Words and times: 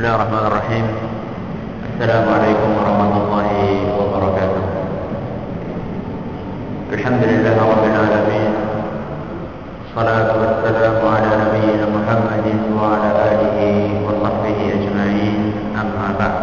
Bismillahirrahmanirrahim. 0.00 0.86
Assalamualaikum 1.84 2.72
warahmatullahi 2.72 3.84
wabarakatuh. 3.84 4.64
Alhamdulillah 6.96 7.52
Rabbil 7.60 7.96
Alamin. 8.00 8.52
Salatu 9.92 10.40
wassalamu 10.40 11.04
ala 11.04 11.30
nabiyina 11.44 11.84
Muhammadin 11.84 12.72
wa 12.72 12.96
ala 12.96 13.12
alihi 13.12 14.00
wa 14.00 14.16
sahbihi 14.24 14.64
ajma'in. 14.80 15.36
Amma 15.76 16.16
ba'd. 16.16 16.36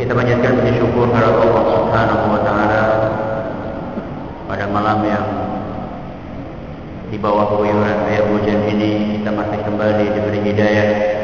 Kita 0.00 0.16
panjatkan 0.16 0.64
puji 0.64 0.72
syukur 0.72 1.12
kepada 1.12 1.36
Allah 1.36 1.64
Subhanahu 1.68 2.24
wa 2.32 2.40
taala 2.48 2.82
pada 4.48 4.64
malam 4.72 5.04
yang 5.04 5.26
di 7.12 7.20
bawah 7.20 7.60
guyuran 7.60 8.08
air 8.08 8.24
hujan 8.24 8.64
ini 8.72 9.20
kita 9.20 9.36
masih 9.36 9.60
kembali 9.68 10.16
diberi 10.16 10.40
hidayah 10.48 11.17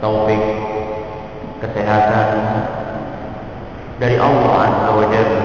taufik, 0.00 0.42
kesehatan 1.60 2.28
dari 4.00 4.16
Allah 4.16 4.52
Azza 4.64 4.90
wa 4.96 5.06
Jalla 5.12 5.44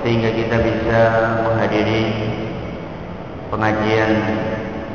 sehingga 0.00 0.32
kita 0.32 0.56
bisa 0.64 1.00
menghadiri 1.44 2.02
pengajian 3.52 4.10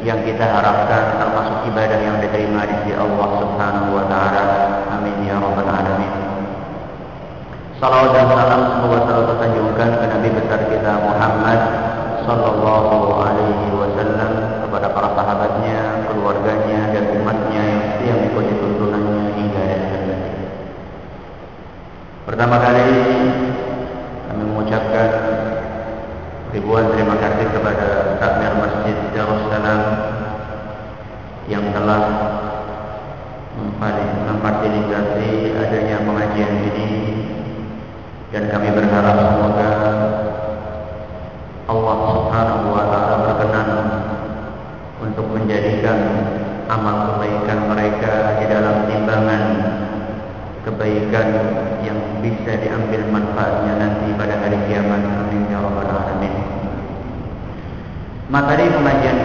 yang 0.01 0.21
kita 0.21 0.45
harapkan 0.45 1.17
termasuk 1.17 1.69
ibadah 1.69 1.97
yang 2.01 2.17
diterima 2.21 2.65
di 2.65 2.73
sisi 2.81 2.93
Allah 2.97 3.29
Subhanahu 3.41 3.89
wa 3.93 4.05
taala. 4.09 4.43
Amin 4.93 5.25
ya 5.25 5.37
rabbal 5.37 5.69
alamin. 5.69 6.13
Salawat 7.81 8.13
dan 8.13 8.25
salam 8.31 8.61
semoga 8.77 8.97
selalu 9.05 9.23
tersanjungkan 9.35 9.89
ke 9.99 10.05
Nabi 10.07 10.29
besar 10.31 10.59
kita 10.71 10.93
Muhammad 11.05 11.59
Sallallahu 12.25 13.07
Alaihi 13.21 13.67
Wasallam 13.75 14.31
kepada 14.65 14.87
para 14.89 15.09
sahabatnya, 15.13 15.94
Pertama 22.35 22.59
kali 22.59 22.83
kami 24.27 24.43
mengucapkan 24.43 25.07
ribuan 26.51 26.91
terima 26.91 27.15
kasih 27.15 27.47
kepada 27.47 28.19
takmir 28.19 28.51
Masjid 28.59 28.91
Darussalam 29.15 29.81
yang 31.47 31.63
telah 31.71 32.03
memfasilitasi 34.27 35.55
adanya 35.63 36.03
pengajian 36.03 36.59
ini. 36.75 36.87
Dan 38.35 38.51
kami 38.51 38.74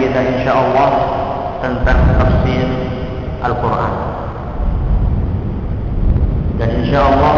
kita 0.00 0.20
insya 0.32 0.52
Allah 0.56 0.90
tentang 1.60 1.98
tafsir 2.16 2.64
Al-Quran. 3.44 3.94
Dan 6.56 6.68
insya 6.80 7.00
Allah 7.04 7.36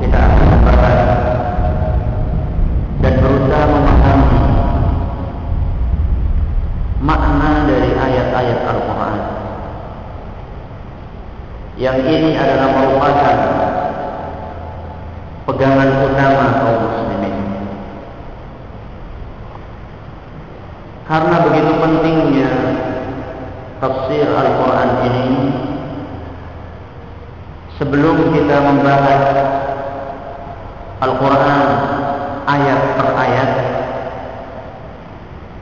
kita 0.00 0.16
akan 0.16 0.44
membahas 0.48 1.00
dan 3.04 3.14
berusaha 3.20 3.64
memahami 3.68 4.40
makna 7.04 7.52
dari 7.68 7.90
ayat-ayat 7.92 8.60
Al-Quran. 8.64 9.18
Yang 11.76 11.98
ini 12.08 12.30
adalah 12.32 12.68
merupakan 12.72 13.36
pegangan 15.44 15.90
utama 16.00 16.44
kaum 16.64 16.78
muslimin 16.88 17.36
karena 21.06 21.36
begitu 21.46 21.72
pentingnya 21.78 22.50
tafsir 23.78 24.26
Al-Quran 24.26 24.90
ini 25.06 25.26
sebelum 27.78 28.34
kita 28.34 28.56
membahas 28.58 29.22
Al-Quran 31.06 31.66
ayat 32.50 32.80
per 32.98 33.08
ayat 33.14 33.50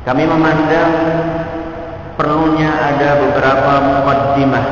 kami 0.08 0.24
memandang 0.24 0.92
perlunya 2.16 2.70
ada 2.72 3.08
beberapa 3.20 3.72
mukaddimah 3.84 4.66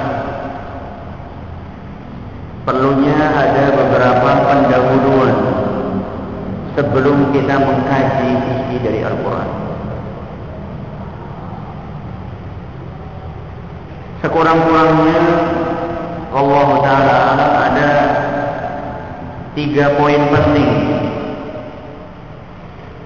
perlunya 2.64 3.18
ada 3.28 3.64
beberapa 3.76 4.30
pendahuluan 4.48 5.36
sebelum 6.80 7.28
kita 7.36 7.60
mengkaji 7.60 8.28
isi 8.40 8.76
dari 8.80 9.04
Al-Quran 9.04 9.62
sekurang-kurangnya 14.22 15.22
Allah 16.32 16.68
Ta'ala 16.80 17.18
ada 17.68 17.90
tiga 19.58 19.98
poin 19.98 20.22
penting 20.30 20.70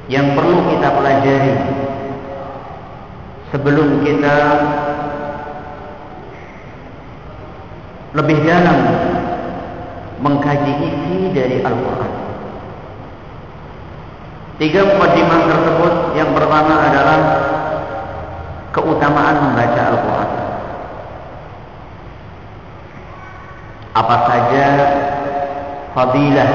yang 0.07 0.36
perlu 0.47 0.63
kita 0.71 0.89
pelajari 0.95 1.55
sebelum 3.51 3.89
kita 4.07 4.37
lebih 8.15 8.39
dalam 8.47 8.79
mengkaji 10.23 10.73
isi 10.87 11.35
dari 11.35 11.67
Al-Quran. 11.67 12.13
Tiga 14.63 14.87
mukadimah 14.87 15.41
tersebut 15.51 15.95
yang 16.15 16.31
pertama 16.31 16.75
adalah 16.87 17.19
keutamaan 18.71 19.51
membaca 19.51 19.83
Al-Quran. 19.83 20.31
Apa 23.99 24.17
saja 24.31 24.67
fadilah 25.91 26.51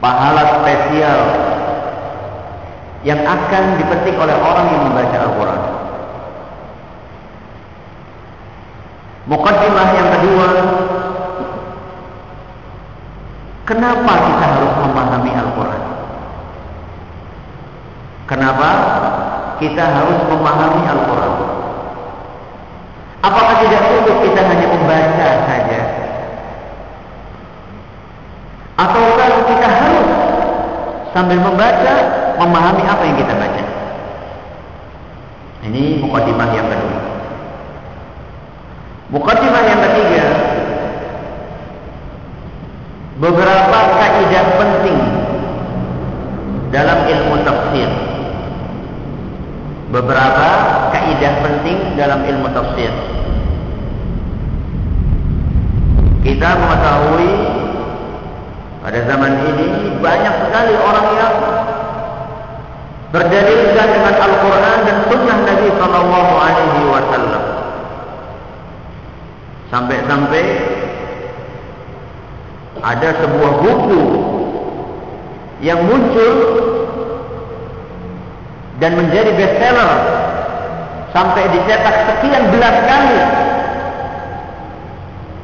pahala 0.00 0.42
spesial 0.58 1.51
yang 3.02 3.18
akan 3.26 3.82
dipetik 3.82 4.14
oleh 4.14 4.36
orang 4.38 4.66
yang 4.70 4.82
membaca 4.86 5.16
Al-Quran. 5.26 5.60
Mukaddimah 9.26 9.88
yang 9.94 10.08
kedua, 10.18 10.48
kenapa 13.66 14.12
kita 14.26 14.44
harus 14.46 14.72
memahami 14.82 15.32
Al-Quran? 15.34 15.82
Kenapa 18.30 18.68
kita 19.58 19.82
harus 19.82 20.18
memahami 20.30 20.82
Al-Quran? 20.86 21.34
Apakah 23.22 23.54
tidak 23.62 23.82
cukup 23.86 24.16
kita 24.26 24.40
hanya 24.46 24.66
membaca 24.66 25.28
saja? 25.46 25.80
Ataukah 28.78 29.28
kita 29.46 29.68
harus 29.70 30.08
sambil 31.14 31.38
membaca 31.38 31.94
memahami 32.42 32.82
apa 32.82 33.02
yang 33.06 33.16
kita 33.18 33.34
baca? 33.38 33.64
Ini 35.62 36.02
mukadimah 36.02 36.48
yang 36.50 36.66
kedua. 36.66 36.98
Mukadimah 39.14 39.62
yang 39.68 39.80
ketiga, 39.86 40.26
beberapa 43.22 43.78
kaidah 44.00 44.46
penting 44.58 44.98
dalam 46.74 46.98
ilmu 47.06 47.36
tafsir. 47.46 47.90
Beberapa 49.92 50.48
kaidah 50.90 51.34
penting 51.44 51.78
dalam 51.94 52.24
ilmu 52.24 52.48
tafsir. 52.50 52.90
Kita 56.24 56.48
mengetahui 56.58 57.30
pada 58.82 58.98
zaman 59.06 59.32
ini 59.52 59.66
banyak 60.00 60.34
sekali 60.48 60.74
orang 60.74 61.06
yang 61.14 61.34
berdalilkan 63.12 63.88
dengan 63.92 64.14
Al-Quran 64.16 64.78
dan 64.88 64.96
Sunnah 65.06 65.38
Nabi 65.44 65.68
Sallallahu 65.76 66.32
Alaihi 66.32 66.82
Wasallam. 66.88 67.44
Sampai-sampai 69.68 70.44
ada 72.82 73.08
sebuah 73.20 73.52
buku 73.60 74.02
yang 75.60 75.80
muncul 75.86 76.34
dan 78.80 78.98
menjadi 78.98 79.30
bestseller 79.38 79.92
sampai 81.14 81.44
dicetak 81.52 81.96
sekian 82.08 82.50
belas 82.50 82.76
kali 82.88 83.20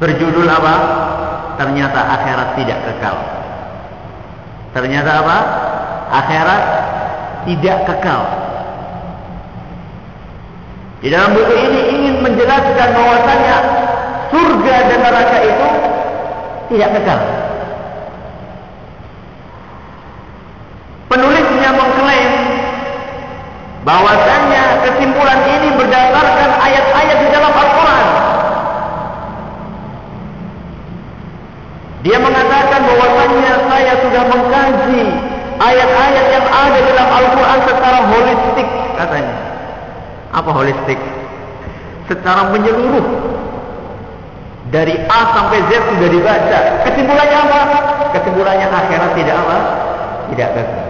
berjudul 0.01 0.49
apa? 0.49 0.75
Ternyata 1.61 1.99
akhirat 2.17 2.49
tidak 2.57 2.79
kekal. 2.87 3.17
Ternyata 4.73 5.11
apa? 5.23 5.37
Akhirat 6.09 6.63
tidak 7.47 7.77
kekal. 7.87 8.23
Di 10.99 11.07
dalam 11.07 11.31
buku 11.31 11.55
ini 11.55 11.81
ingin 11.95 12.15
menjelaskan 12.19 12.89
bahwasanya 12.91 13.55
surga 14.27 14.75
dan 14.91 14.99
neraka 14.99 15.37
itu 15.47 15.69
tidak 16.75 16.89
kekal. 16.99 17.19
Penulisnya 21.09 21.69
mengklaim 21.73 22.33
bahwasanya 23.87 24.63
kesimpulan 24.85 25.39
ini 25.47 25.69
berdasarkan 25.73 26.49
ayat-ayat 26.61 27.17
di 27.23 27.27
dalam 27.31 27.53
Al-Quran. 27.55 28.07
Dia 31.99 32.17
mengatakan 32.19 32.81
bahwasanya 32.85 33.53
saya 33.67 33.93
sudah 34.03 34.23
mengkaji 34.29 35.03
ayat-ayat 35.59 36.25
yang 36.31 36.45
ada 36.47 36.79
dalam 36.79 37.07
Al-Quran 37.11 37.59
secara 37.67 37.99
holistik 38.07 38.67
katanya. 38.95 39.35
Apa 40.31 40.49
holistik? 40.53 40.99
Menyeluruh. 42.49 43.07
Dari 44.69 44.95
A 45.09 45.19
sampai 45.33 45.65
Z 45.65 45.71
sudah 45.81 46.09
dibaca. 46.13 46.59
Kesimpulannya 46.85 47.37
apa? 47.41 47.59
Kesimpulannya 48.13 48.67
akhirat 48.69 49.11
tidak 49.17 49.35
apa? 49.41 49.57
Tidak 50.29 50.49
kekal. 50.53 50.87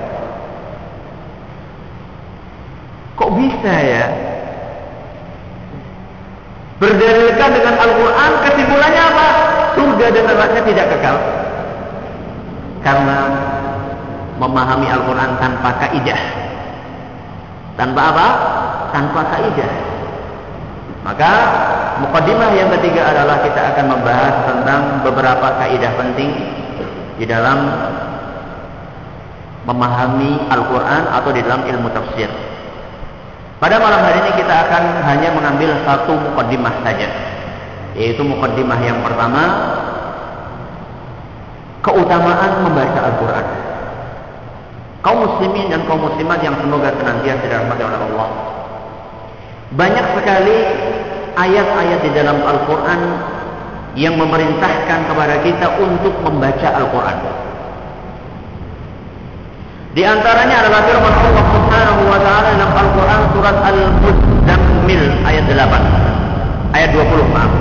Kok 3.16 3.32
bisa 3.36 3.74
ya? 3.76 4.06
Berdalilkan 6.80 7.50
dengan 7.52 7.76
Al-Quran, 7.76 8.32
kesimpulannya 8.48 9.02
apa? 9.04 9.28
Surga 9.76 10.06
dan 10.16 10.24
neraka 10.28 10.60
tidak 10.64 10.86
kekal. 10.96 11.18
Karena 12.80 13.20
memahami 14.40 14.88
Al-Quran 14.88 15.32
tanpa 15.40 15.76
kaidah. 15.84 16.22
Tanpa 17.76 18.02
apa? 18.12 18.28
Tanpa 18.92 19.22
kaidah. 19.36 19.89
Maka 21.00 21.32
mukadimah 22.04 22.52
yang 22.52 22.70
ketiga 22.80 23.16
adalah 23.16 23.40
kita 23.40 23.62
akan 23.76 23.86
membahas 23.88 24.36
tentang 24.52 24.82
beberapa 25.08 25.48
kaidah 25.64 25.94
penting 25.96 26.32
di 27.16 27.26
dalam 27.28 27.72
memahami 29.64 30.50
Al-Quran 30.52 31.04
atau 31.08 31.30
di 31.32 31.42
dalam 31.44 31.64
ilmu 31.64 31.88
tafsir. 31.92 32.28
Pada 33.60 33.76
malam 33.76 34.00
hari 34.00 34.24
ini 34.24 34.32
kita 34.40 34.54
akan 34.68 34.84
hanya 35.04 35.36
mengambil 35.36 35.76
satu 35.84 36.16
mukadimah 36.16 36.80
saja. 36.84 37.08
Yaitu 37.96 38.24
mukadimah 38.24 38.80
yang 38.80 39.04
pertama 39.04 39.44
keutamaan 41.84 42.64
membaca 42.64 43.00
Al-Quran. 43.08 43.46
Kaum 45.00 45.20
muslimin 45.24 45.72
dan 45.72 45.88
kaum 45.88 46.04
muslimat 46.04 46.44
yang 46.44 46.56
semoga 46.60 46.92
senantiasa 46.92 47.44
dirahmati 47.48 47.84
oleh 47.88 48.00
Allah. 48.00 48.59
Banyak 49.70 50.06
sekali 50.18 50.58
ayat-ayat 51.38 52.00
di 52.02 52.10
dalam 52.18 52.42
Al-Quran 52.42 53.02
yang 53.94 54.18
memerintahkan 54.18 55.00
kepada 55.06 55.36
kita 55.46 55.78
untuk 55.78 56.14
membaca 56.26 56.68
Al-Quran. 56.74 57.18
Di 59.94 60.06
antaranya 60.06 60.66
adalah 60.66 60.82
firman 60.90 61.14
Allah 61.14 61.46
Subhanahu 61.54 62.02
wa 62.10 62.20
taala 62.22 62.50
dalam 62.58 62.72
Al-Qur'an 62.74 63.22
surat 63.34 63.58
Al-Muzammil 63.62 65.04
ayat 65.26 65.46
8. 65.46 66.74
Ayat 66.74 66.90
20, 66.94 67.34
maaf. 67.34 67.54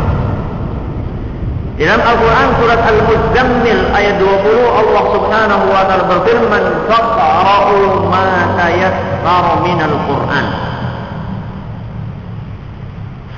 Di 1.76 1.84
dalam 1.84 2.04
Al-Quran 2.08 2.48
surat 2.56 2.80
Al-Muzammil 2.88 3.80
ayat 3.92 4.16
20 4.16 4.80
Allah 4.80 5.04
subhanahu 5.12 5.64
wa 5.70 5.82
ta'ala 5.84 6.04
berfirman 6.08 6.64
Faqra'u 6.88 7.76
ma 8.08 8.56
tayassara 8.56 9.54
minal 9.62 9.96
Quran 10.08 10.68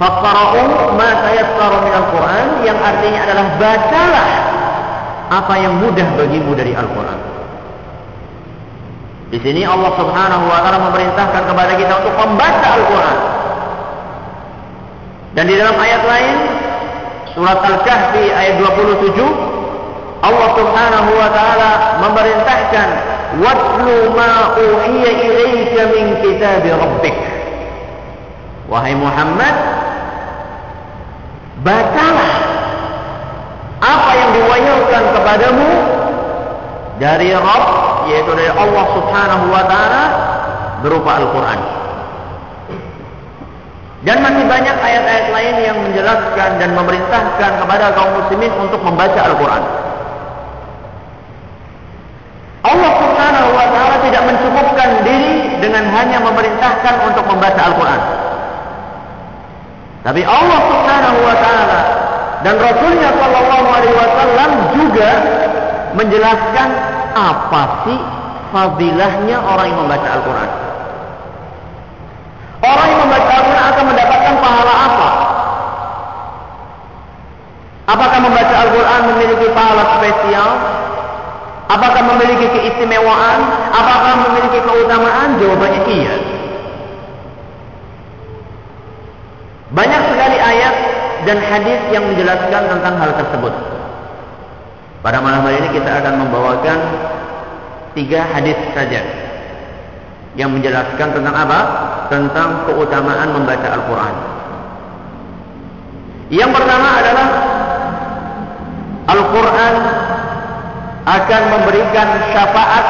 Faqra'u 0.00 0.96
ma 0.96 1.10
tayassara 1.28 1.76
minal 1.84 2.08
Quran 2.08 2.46
Yang 2.64 2.78
artinya 2.80 3.20
adalah 3.28 3.46
bacalah 3.60 4.30
apa 5.30 5.54
yang 5.60 5.76
mudah 5.78 6.08
bagimu 6.18 6.56
dari 6.58 6.72
Al-Quran 6.74 7.30
di 9.30 9.38
sini 9.38 9.62
Allah 9.62 9.94
Subhanahu 9.94 10.44
wa 10.50 10.58
taala 10.58 10.90
memerintahkan 10.90 11.42
kepada 11.46 11.72
kita 11.78 12.02
untuk 12.02 12.14
membaca 12.18 12.68
Al-Qur'an. 12.74 13.18
Dan 15.38 15.46
di 15.46 15.54
dalam 15.54 15.78
ayat 15.78 16.02
lain 16.02 16.36
surat 17.38 17.62
Al-Kahfi 17.62 18.26
ayat 18.34 18.58
27 18.58 19.14
Allah 20.26 20.48
Subhanahu 20.58 21.10
wa 21.14 21.28
taala 21.30 21.70
memerintahkan 22.02 22.88
watlu 23.38 24.18
ma 24.18 24.58
uhiya 24.58 25.10
ilaika 25.14 25.80
min 25.94 26.06
kitab 26.26 26.66
rabbik. 26.66 27.14
Wahai 28.66 28.98
Muhammad, 28.98 29.54
bacalah 31.60 32.32
apa 33.80 34.10
yang 34.16 34.30
diwahyukan 34.36 35.04
kepadamu 35.16 35.70
dari 37.00 37.32
Rabb 37.32 37.64
yaitu 38.12 38.32
dari 38.36 38.52
Allah 38.52 38.84
Subhanahu 38.92 39.44
wa 39.48 39.64
taala 39.64 40.04
berupa 40.84 41.20
Al-Qur'an. 41.20 41.60
Dan 44.00 44.24
masih 44.24 44.48
banyak 44.48 44.76
ayat-ayat 44.80 45.26
lain 45.28 45.56
yang 45.60 45.76
menjelaskan 45.84 46.56
dan 46.56 46.72
memerintahkan 46.72 47.50
kepada 47.60 47.92
kaum 47.92 48.16
muslimin 48.16 48.52
untuk 48.56 48.80
membaca 48.80 49.20
Al-Qur'an. 49.28 49.64
Allah 52.60 52.92
Subhanahu 53.00 53.48
wa 53.56 53.66
taala 53.72 53.96
tidak 54.04 54.22
mencukupkan 54.24 54.88
diri 55.04 55.60
dengan 55.60 55.84
hanya 55.92 56.18
memerintahkan 56.24 56.94
untuk 57.08 57.24
membaca 57.28 57.60
Al-Qur'an. 57.60 58.29
Tapi 60.00 60.22
Allah 60.24 60.60
Subhanahu 60.64 61.18
wa 61.20 61.36
taala 61.36 61.80
dan 62.40 62.54
Rasulnya 62.56 63.10
sallallahu 63.20 63.66
alaihi 63.68 63.96
wasallam 64.00 64.50
juga 64.72 65.10
menjelaskan 65.92 66.68
apa 67.12 67.62
sih 67.84 67.98
fadilahnya 68.48 69.36
orang 69.44 69.66
yang 69.68 69.80
membaca 69.84 70.08
Al-Quran? 70.08 70.50
Orang 72.64 72.86
yang 72.88 73.00
membaca 73.04 73.30
Al-Quran 73.44 73.64
akan 73.76 73.84
mendapatkan 73.92 74.34
pahala 74.40 74.72
apa? 74.72 75.08
Apakah 77.90 78.18
membaca 78.22 78.54
Al-Quran 78.54 79.00
memiliki 79.12 79.46
pahala 79.52 79.82
spesial? 80.00 80.50
Apakah 81.70 82.02
memiliki 82.02 82.46
keistimewaan? 82.56 83.38
Apakah 83.70 84.26
memiliki 84.26 84.58
keutamaan? 84.64 85.36
Jawabannya 85.38 85.82
iya. 85.92 86.39
Banyak 89.70 90.02
sekali 90.10 90.38
ayat 90.38 90.74
dan 91.30 91.38
hadis 91.38 91.80
yang 91.94 92.02
menjelaskan 92.10 92.62
tentang 92.66 92.94
hal 92.98 93.10
tersebut. 93.14 93.54
Pada 95.00 95.22
malam 95.22 95.46
hari 95.46 95.62
ini 95.62 95.78
kita 95.78 95.90
akan 96.02 96.26
membawakan 96.26 96.78
tiga 97.94 98.26
hadis 98.34 98.58
saja 98.74 99.00
yang 100.34 100.50
menjelaskan 100.50 101.08
tentang 101.14 101.34
apa? 101.34 101.60
Tentang 102.10 102.66
keutamaan 102.66 103.30
membaca 103.30 103.68
Al-Quran. 103.70 104.14
Yang 106.30 106.50
pertama 106.50 106.88
adalah 106.98 107.28
Al-Quran 109.10 109.74
akan 111.06 111.42
memberikan 111.50 112.08
syafaat 112.34 112.86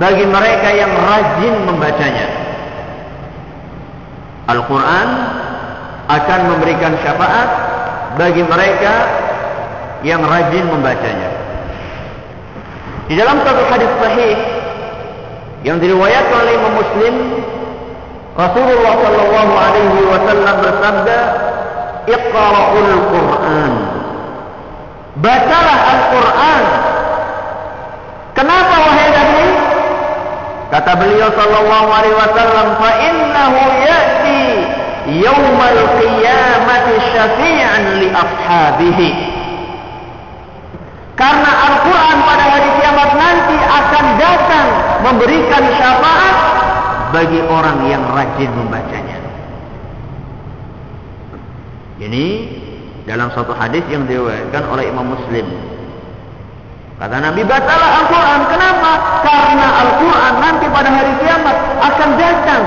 bagi 0.00 0.24
mereka 0.24 0.68
yang 0.72 0.92
rajin 0.92 1.54
membacanya. 1.68 2.26
Al-Quran 4.50 5.08
akan 6.12 6.40
memberikan 6.52 6.92
syafaat 7.00 7.48
bagi 8.20 8.44
mereka 8.44 8.94
yang 10.04 10.20
rajin 10.20 10.68
membacanya. 10.68 11.30
Di 13.08 13.14
dalam 13.16 13.40
satu 13.40 13.62
hadis 13.70 13.92
sahih 13.98 14.36
yang 15.62 15.78
diriwayatkan 15.78 16.38
oleh 16.42 16.54
Imam 16.58 16.74
Muslim, 16.74 17.14
Rasulullah 18.32 18.94
sallallahu 18.98 19.52
alaihi 19.52 20.00
wasallam 20.08 20.56
bersabda, 20.64 21.18
"Iqra'ul 22.08 22.92
Qur'an." 23.12 23.72
Bacalah 25.20 25.78
Al-Qur'an. 25.92 26.64
Kenapa 28.32 28.74
wahai 28.80 29.08
Nabi? 29.12 29.48
Kata 30.72 30.92
beliau 30.96 31.28
sallallahu 31.36 31.88
alaihi 31.92 32.16
wasallam, 32.16 32.66
"Fa 32.80 32.90
innahu 32.96 33.60
ya'ti 33.84 34.42
yaumal 35.08 35.80
qiyamati 35.98 36.92
syafi'an 37.10 37.82
li 38.02 38.08
ashabihi." 38.10 39.10
Karena 41.12 41.50
Al-Quran 41.70 42.16
pada 42.24 42.44
hari 42.50 42.70
kiamat 42.80 43.10
nanti 43.14 43.56
akan 43.60 44.04
datang 44.16 44.68
memberikan 45.04 45.62
syafaat 45.76 46.36
bagi 47.12 47.40
orang 47.46 47.78
yang 47.86 48.02
rajin 48.10 48.50
membacanya. 48.56 49.20
Ini 52.02 52.26
dalam 53.06 53.30
satu 53.36 53.54
hadis 53.54 53.84
yang 53.92 54.08
diriwayatkan 54.08 54.64
oleh 54.66 54.90
Imam 54.90 55.14
Muslim. 55.14 55.46
Kata 56.98 57.18
Nabi, 57.18 57.42
bacalah 57.46 57.90
Al-Quran. 58.02 58.40
Kenapa? 58.46 58.92
Karena 59.26 59.66
Al-Quran 59.86 60.34
nanti 60.38 60.66
pada 60.70 60.90
hari 60.90 61.12
kiamat 61.22 61.56
akan 61.82 62.10
datang 62.18 62.62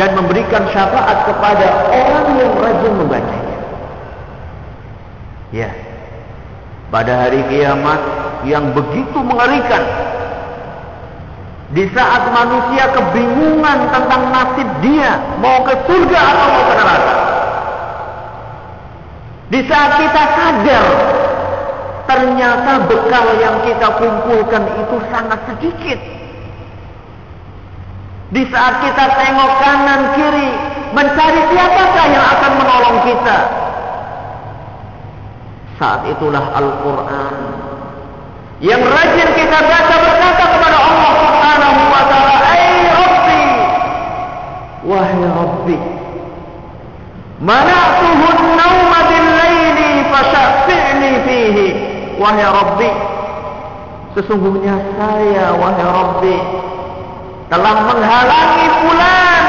dan 0.00 0.16
memberikan 0.16 0.64
syafaat 0.72 1.28
kepada 1.28 1.92
orang 1.92 2.40
yang 2.40 2.52
rajin 2.56 2.92
membacanya. 2.96 3.56
Ya. 5.52 5.70
Pada 6.88 7.28
hari 7.28 7.44
kiamat 7.52 8.00
yang 8.48 8.72
begitu 8.72 9.20
mengerikan. 9.20 9.84
Di 11.76 11.84
saat 11.92 12.32
manusia 12.32 12.88
kebingungan 12.96 13.78
tentang 13.92 14.22
nasib 14.32 14.68
dia 14.80 15.20
mau 15.36 15.68
ke 15.68 15.76
surga 15.84 16.18
atau 16.18 16.46
mau 16.48 16.64
ke 16.64 16.74
neraka. 16.80 17.14
Di 19.52 19.60
saat 19.68 19.92
kita 20.00 20.22
sadar 20.32 20.86
ternyata 22.08 22.72
bekal 22.88 23.26
yang 23.36 23.56
kita 23.68 23.88
kumpulkan 24.00 24.64
itu 24.80 24.96
sangat 25.12 25.38
sedikit. 25.44 26.19
Di 28.30 28.42
saat 28.46 28.74
kita 28.86 29.04
tengok 29.18 29.50
kanan 29.58 30.14
kiri 30.14 30.48
mencari 30.94 31.40
siapakah 31.50 32.06
yang 32.14 32.26
akan 32.38 32.52
menolong 32.62 32.98
kita. 33.02 33.38
Saat 35.82 36.06
itulah 36.06 36.44
Al-Quran 36.54 37.34
yang 38.60 38.84
rajin 38.84 39.30
kita 39.34 39.58
baca 39.64 39.96
berkata 40.04 40.44
kepada 40.52 40.78
Allah 40.78 41.12
Subhanahu 41.16 41.80
wa 41.88 42.02
taala, 42.12 42.36
"Ai 42.44 42.66
Rabbi, 42.92 43.44
wahai 44.84 45.24
Rabbi, 45.24 45.78
mana'tuhu 47.40 48.24
an-nawma 48.36 48.98
bil-laili 49.08 49.90
fasyafi'ni 50.12 51.10
fihi." 51.24 51.68
Wahai 52.20 52.44
Rabbi, 52.44 52.90
sesungguhnya 54.20 54.76
saya 55.00 55.56
wahai 55.56 55.86
Rabbi 55.88 56.36
telah 57.50 57.74
menghalangi 57.82 58.66
fulan 58.80 59.46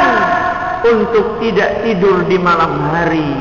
untuk 0.82 1.38
tidak 1.38 1.86
tidur 1.86 2.26
di 2.26 2.38
malam 2.42 2.82
hari. 2.90 3.32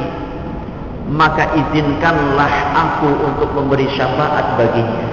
Maka 1.10 1.50
izinkanlah 1.58 2.54
aku 2.70 3.10
untuk 3.26 3.50
memberi 3.50 3.90
syafaat 3.98 4.54
baginya. 4.54 5.10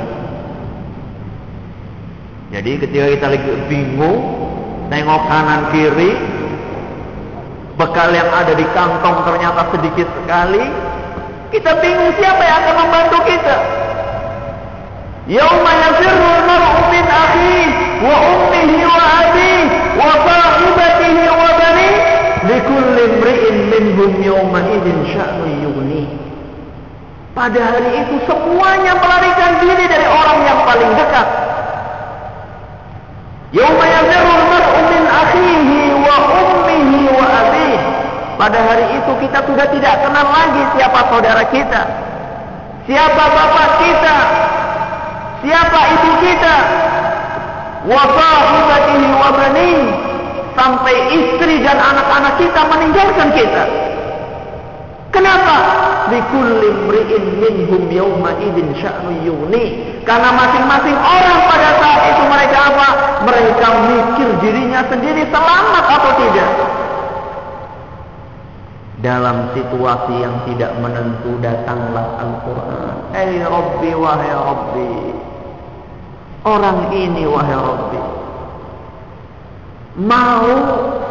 Jadi 2.53 2.71
ketika 2.85 3.07
kita 3.17 3.27
lagi 3.33 3.51
bingung 3.65 4.19
tengok 4.93 5.21
kanan 5.25 5.73
kiri 5.73 6.13
bekal 7.81 8.13
yang 8.13 8.29
ada 8.29 8.53
di 8.53 8.65
kantong 8.77 9.25
ternyata 9.25 9.73
sedikit 9.73 10.07
sekali 10.21 10.63
kita 11.49 11.81
bingung 11.81 12.13
siapa 12.21 12.45
yang 12.45 12.57
akan 12.61 12.75
membantu 12.77 13.17
kita. 13.25 13.57
Yauma 15.27 15.71
yafirru 15.81 16.27
al-mar'u 16.45 16.81
min 16.93 17.05
sahibatihi 20.27 21.25
wa 21.29 21.49
bani 21.57 21.89
likulli 22.47 23.03
imri'in 23.09 23.57
minhum 23.71 24.11
yawma 24.21 24.59
idzin 24.69 24.99
sya'nu 25.13 25.45
yughni. 25.65 26.03
Pada 27.33 27.59
hari 27.61 28.01
itu 28.01 28.15
semuanya 28.25 28.97
melarikan 28.97 29.61
diri 29.61 29.85
dari 29.85 30.07
orang 30.09 30.39
yang 30.45 30.59
paling 30.65 30.91
dekat. 30.97 31.27
Yauma 33.53 33.85
yafirru 33.85 34.31
al-mar'u 34.33 34.79
min 34.89 35.03
akhihi 35.05 35.79
wa 36.01 36.15
ummihi 36.33 36.99
wa 37.13 37.25
abihi. 37.25 37.77
Pada 38.37 38.59
hari 38.65 38.85
itu 38.97 39.11
kita 39.21 39.39
sudah 39.45 39.67
tidak 39.69 39.95
kenal 40.01 40.27
lagi 40.29 40.61
siapa 40.77 40.99
saudara 41.09 41.43
kita. 41.49 41.81
Siapa 42.87 43.23
bapak 43.35 43.69
kita, 43.83 44.17
Siapa 45.43 45.79
ibu 45.93 46.11
kita? 46.23 46.55
Wa 47.87 48.03
sahibatihi 48.03 49.07
wa 49.15 49.29
bani 49.31 49.71
sampai 50.59 50.95
istri 51.15 51.63
dan 51.63 51.79
anak-anak 51.79 52.35
kita 52.35 52.61
meninggalkan 52.67 53.29
kita. 53.31 53.63
Kenapa? 55.15 55.55
Likulli 56.11 56.69
mri'in 56.83 57.23
minhum 57.39 57.87
yawma 57.87 58.35
idin 58.43 58.75
sya'nu 58.75 59.23
yuni. 59.23 59.95
Karena 60.03 60.35
masing-masing 60.35 60.95
orang 60.99 61.39
pada 61.47 61.69
saat 61.79 62.01
itu 62.11 62.23
mereka 62.27 62.57
apa? 62.75 62.87
Mereka 63.23 63.67
mikir 63.87 64.29
dirinya 64.43 64.83
sendiri 64.91 65.23
selamat 65.31 65.85
atau 65.87 66.11
tidak. 66.19 66.51
Dalam 68.99 69.53
situasi 69.55 70.15
yang 70.19 70.35
tidak 70.49 70.75
menentu 70.81 71.39
datanglah 71.39 72.17
Al-Quran. 72.19 72.95
Hei 73.15 73.39
Rabbi 73.45 73.91
wahai 73.95 74.31
Rabbi. 74.33 75.26
Orang 76.47 76.95
ini 76.95 77.27
wahai 77.27 77.59
Rabbi. 77.59 77.99
Mau 79.99 80.47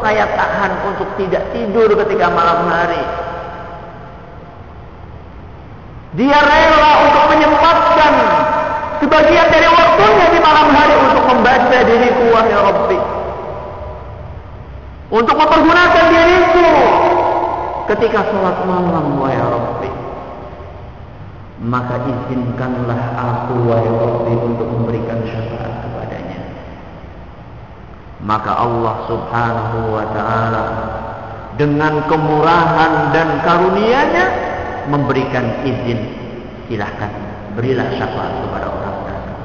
saya 0.01 0.25
tahan 0.33 0.73
untuk 0.89 1.09
tidak 1.21 1.45
tidur 1.53 1.93
ketika 1.93 2.33
malam 2.33 2.65
hari. 2.73 3.05
Dia 6.17 6.39
rela 6.41 6.93
untuk 7.05 7.25
menyempatkan 7.29 8.13
Sebagian 9.05 9.53
dari 9.53 9.69
waktunya 9.69 10.27
di 10.33 10.41
malam 10.41 10.73
hari 10.73 10.97
Untuk 10.97 11.29
membaca 11.29 11.79
diriku 11.85 12.25
wahai 12.33 12.57
Rabbi. 12.57 12.99
Untuk 15.13 15.37
mempergunakan 15.37 16.05
diriku 16.09 16.69
Ketika 17.93 18.33
sholat 18.33 18.57
malam 18.65 19.21
wahai 19.21 19.45
Rabbi 19.45 19.96
maka 21.63 22.05
izinkanlah 22.05 23.01
aku 23.17 23.55
wahai 23.65 23.89
Rabbi 23.89 24.35
untuk 24.45 24.69
memberikan 24.69 25.25
syafaat 25.25 25.73
kepadanya. 25.89 26.41
Maka 28.21 28.53
Allah 28.53 28.97
subhanahu 29.09 29.79
wa 29.97 30.05
ta'ala 30.13 30.65
dengan 31.57 32.05
kemurahan 32.05 33.17
dan 33.17 33.41
karunia-Nya 33.41 34.27
memberikan 34.93 35.65
izin 35.65 36.01
silahkan 36.69 37.11
berilah 37.57 37.89
syafaat 37.97 38.33
kepada 38.45 38.67
orang 38.69 38.95
tersebut 39.09 39.37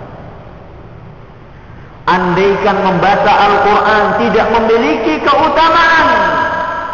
andaikan 2.11 2.77
membaca 2.83 3.31
Al-Quran 3.31 4.03
tidak 4.19 4.47
memiliki 4.51 5.13
keutamaan 5.23 6.07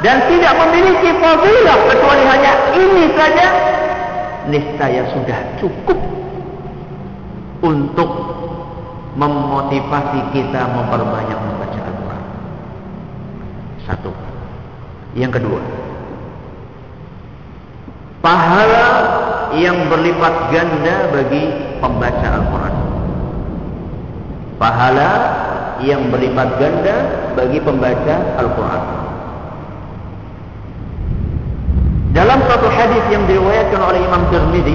dan 0.06 0.30
tidak 0.30 0.54
memiliki 0.62 1.10
fadilah 1.18 1.78
kecuali 1.90 2.24
hanya 2.30 2.54
ini 2.78 3.06
saja 3.18 3.48
niscaya 4.48 5.08
sudah 5.12 5.40
cukup 5.60 6.00
untuk 7.62 8.10
memotivasi 9.18 10.20
kita 10.34 10.62
memperbanyak 10.70 11.40
membaca 11.42 11.80
Al-Quran. 11.82 12.24
Satu. 13.90 14.12
Yang 15.18 15.42
kedua, 15.42 15.62
pahala 18.22 18.88
yang 19.58 19.90
berlipat 19.90 20.54
ganda 20.54 21.10
bagi 21.10 21.44
pembaca 21.82 22.28
Al-Quran. 22.38 22.76
Pahala 24.62 25.12
yang 25.82 26.10
berlipat 26.14 26.50
ganda 26.62 26.96
bagi 27.34 27.58
pembaca 27.62 28.16
Al-Quran. 28.38 29.07
Dalam 32.18 32.42
satu 32.50 32.66
hadis 32.74 33.06
yang 33.14 33.30
diriwayatkan 33.30 33.78
oleh 33.78 34.02
Imam 34.02 34.26
Tirmidzi 34.34 34.74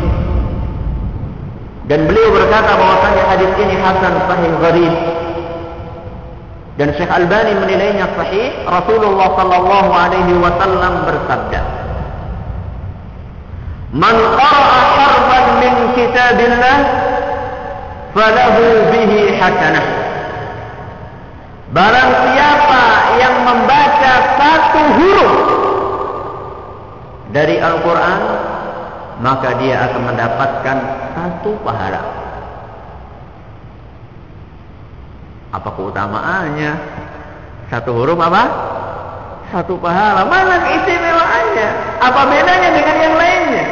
dan 1.91 2.07
beliau 2.07 2.31
berkata 2.31 2.79
bahwasanya 2.79 3.25
hadis 3.35 3.51
ini 3.59 3.75
hasan 3.83 4.15
sahih 4.31 4.53
gharib. 4.63 4.95
Dan 6.79 6.89
Syekh 6.97 7.11
Albani 7.11 7.53
menilainya 7.59 8.09
sahih 8.17 8.49
Rasulullah 8.65 9.29
sallallahu 9.37 9.91
alaihi 9.93 10.33
wasallam 10.41 11.05
bersabda 11.05 11.61
Man 13.93 14.17
qara'a 14.17 14.81
harfan 14.97 15.47
min 15.61 15.75
kitabillah 15.93 16.79
falahu 18.17 18.65
bihi 18.89 19.37
hasanah. 19.37 19.87
Barang 21.77 22.11
siapa 22.25 22.85
yang 23.21 23.35
membaca 23.45 24.15
satu 24.41 24.81
huruf 24.97 25.33
dari 27.33 27.57
Al-Quran 27.57 28.21
maka 29.25 29.57
dia 29.57 29.89
akan 29.89 30.03
mendapatkan 30.13 30.77
satu 31.17 31.53
pahala. 31.65 32.03
Apa 35.53 35.69
keutamaannya? 35.77 36.73
Satu 37.69 37.93
huruf 37.93 38.17
apa? 38.21 38.45
Satu 39.53 39.77
pahala. 39.77 40.25
Mana 40.25 40.65
keistimewaannya? 40.65 41.69
Apa 42.01 42.21
bedanya 42.29 42.71
dengan 42.73 42.97
yang 43.01 43.15
lainnya? 43.17 43.65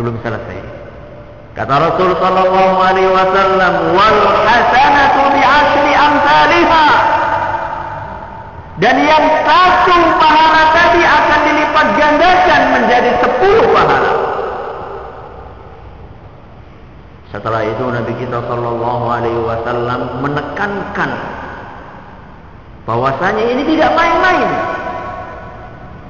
Belum 0.00 0.16
selesai. 0.24 0.60
Kata 1.52 1.74
Rasul 1.76 2.16
sallallahu 2.16 2.76
alaihi 2.80 3.12
wasallam 3.12 3.92
wal 3.92 4.20
hasanatu 4.48 5.20
bi 5.36 5.42
asri 5.44 5.92
amsalha 5.92 6.88
dan 8.82 8.98
yang 8.98 9.46
satu 9.46 9.94
pahala 10.18 10.74
tadi 10.74 11.06
akan 11.06 11.40
dilipat 11.46 11.86
gandakan 11.94 12.62
menjadi 12.74 13.10
sepuluh 13.22 13.66
pahala. 13.70 14.12
Setelah 17.30 17.62
itu 17.62 17.84
Nabi 17.86 18.12
kita 18.18 18.42
Shallallahu 18.42 19.04
Alaihi 19.06 19.38
Wasallam 19.38 20.00
menekankan 20.26 21.10
bahwasanya 22.82 23.44
ini 23.54 23.62
tidak 23.70 23.94
main-main. 23.94 24.50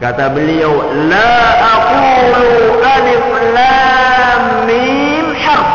Kata 0.00 0.32
beliau, 0.32 0.72
La 1.12 1.36
aqulu 1.76 2.42
alif 2.80 3.26
lam 3.52 4.42
mim 4.64 5.26
harf. 5.44 5.70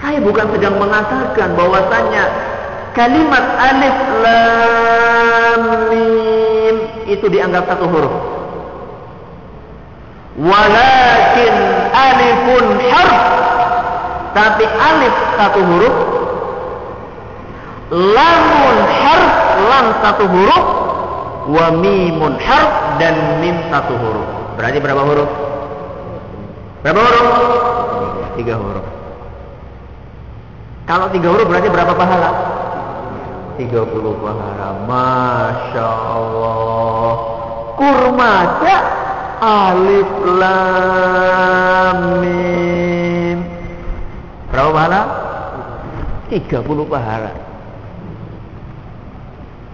Saya 0.00 0.18
bukan 0.24 0.46
sedang 0.56 0.80
mengatakan 0.80 1.52
bahwasanya 1.52 2.53
kalimat 2.94 3.44
alif 3.58 3.96
lam 4.22 5.62
mim 5.90 6.76
itu 7.10 7.26
dianggap 7.28 7.66
satu 7.68 7.86
huruf. 7.90 8.14
Walakin 10.38 11.56
alifun 11.94 12.66
harf. 12.90 13.22
Tapi 14.34 14.64
alif 14.66 15.14
satu 15.38 15.60
huruf. 15.62 15.96
Lamun 17.94 18.76
harf, 19.04 19.34
lam 19.70 19.86
satu 20.02 20.24
huruf 20.26 20.66
wa 21.44 21.66
mimun 21.78 22.34
harf 22.40 22.98
dan 22.98 23.14
mim 23.38 23.54
satu 23.70 23.94
huruf. 23.94 24.28
Berarti 24.58 24.78
berapa 24.80 25.02
huruf? 25.04 25.30
Berapa 26.82 27.00
huruf? 27.02 27.28
Tiga 28.34 28.54
huruf. 28.58 28.86
Kalau 30.84 31.06
tiga 31.14 31.28
huruf 31.32 31.46
berarti 31.48 31.68
berapa 31.70 31.92
pahala? 31.96 32.53
Tiga 33.54 33.86
puluh 33.86 34.18
pahala. 34.18 34.82
Masya 34.90 35.86
Allah. 35.86 37.14
Kurmaca 37.78 38.76
alif 39.38 40.10
lam 40.34 41.98
mim. 42.18 43.46
Berapa 44.50 44.70
pahala? 44.74 45.00
Tiga 46.30 46.62
puluh 46.66 46.86
pahala. 46.86 47.30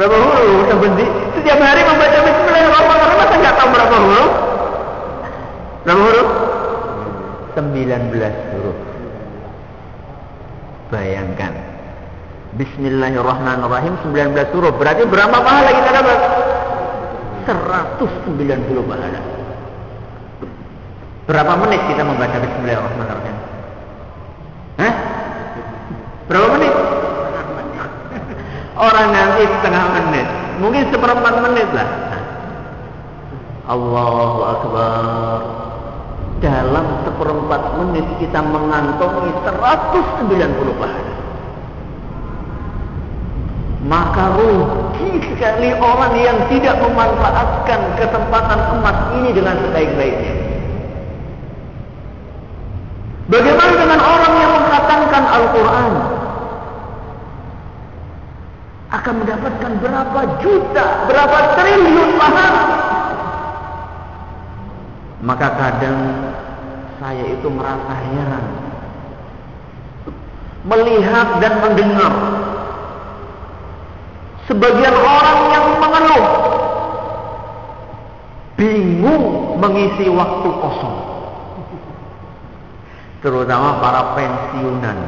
Berapa 0.00 0.16
huruf? 0.16 0.64
Sebenci. 0.72 1.29
Setiap 1.40 1.56
hari 1.56 1.80
membaca 1.88 2.18
Bismillahirrahmanirrahim 2.20 3.16
Masa 3.16 3.34
nggak 3.40 3.54
tahu 3.56 3.68
berapa 3.72 3.96
huruf? 3.96 4.32
Berapa 5.88 6.02
huruf? 6.04 6.28
19 7.56 8.52
huruf 8.52 8.78
Bayangkan 10.92 11.52
Bismillahirrahmanirrahim 12.60 13.94
19 14.04 14.52
huruf 14.52 14.74
Berarti 14.76 15.08
berapa 15.08 15.36
pahala 15.40 15.70
kita 15.80 15.90
dapat? 15.96 16.18
190 17.48 18.84
pahala. 18.84 19.20
Berapa 21.24 21.52
menit 21.56 21.80
kita 21.88 22.02
membaca 22.04 22.36
Bismillahirrahmanirrahim? 22.36 23.36
Hah? 24.76 24.92
Berapa 26.28 26.46
menit? 26.52 26.74
Orang 28.92 29.08
nanti 29.08 29.42
setengah 29.48 29.84
menit, 29.96 30.28
mungkin 30.60 30.84
seperempat 30.92 31.34
menit 31.48 31.68
lah. 31.72 31.88
Allahu 33.66 34.40
Akbar. 34.44 35.40
Dalam 36.40 37.04
seperempat 37.04 37.62
menit 37.76 38.06
kita 38.16 38.40
mengantongi 38.40 39.32
190 39.44 40.80
pahala 40.80 41.20
maka 43.90 44.36
rugi 44.36 45.24
sekali 45.24 45.72
orang 45.72 46.12
yang 46.20 46.38
tidak 46.52 46.76
memanfaatkan 46.84 47.80
kesempatan 47.96 48.60
emas 48.76 48.98
ini 49.16 49.30
dengan 49.32 49.56
sebaik-baiknya. 49.56 50.34
Bagaimana 53.30 53.72
dengan 53.72 54.00
orang 54.04 54.34
yang 54.36 54.52
mengatakan 54.58 55.22
Al-Quran? 55.32 55.92
Akan 59.00 59.14
mendapatkan 59.24 59.72
berapa 59.80 60.20
juta, 60.44 60.86
berapa 61.08 61.38
triliun 61.56 62.10
pahala. 62.20 62.64
Maka 65.24 65.48
kadang 65.56 65.98
saya 67.00 67.24
itu 67.24 67.48
merasa 67.48 67.92
heran. 67.96 68.46
Melihat 70.60 71.40
dan 71.40 71.54
mendengar 71.64 72.12
Sebagian 74.50 74.96
orang 74.98 75.38
yang 75.54 75.66
mengeluh 75.78 76.26
bingung 78.58 79.54
mengisi 79.62 80.10
waktu 80.10 80.48
kosong. 80.58 80.98
Terutama 83.22 83.78
para 83.78 84.18
pensiunan. 84.18 84.98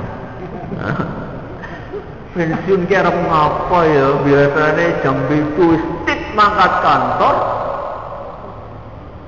Pensiun 2.33 2.89
kira 2.89 3.13
apa 3.13 3.79
ya? 3.85 4.09
Biasanya 4.25 5.05
jam 5.05 5.17
itu 5.29 5.77
stik 5.77 6.33
mangkat 6.33 6.73
kantor, 6.81 7.37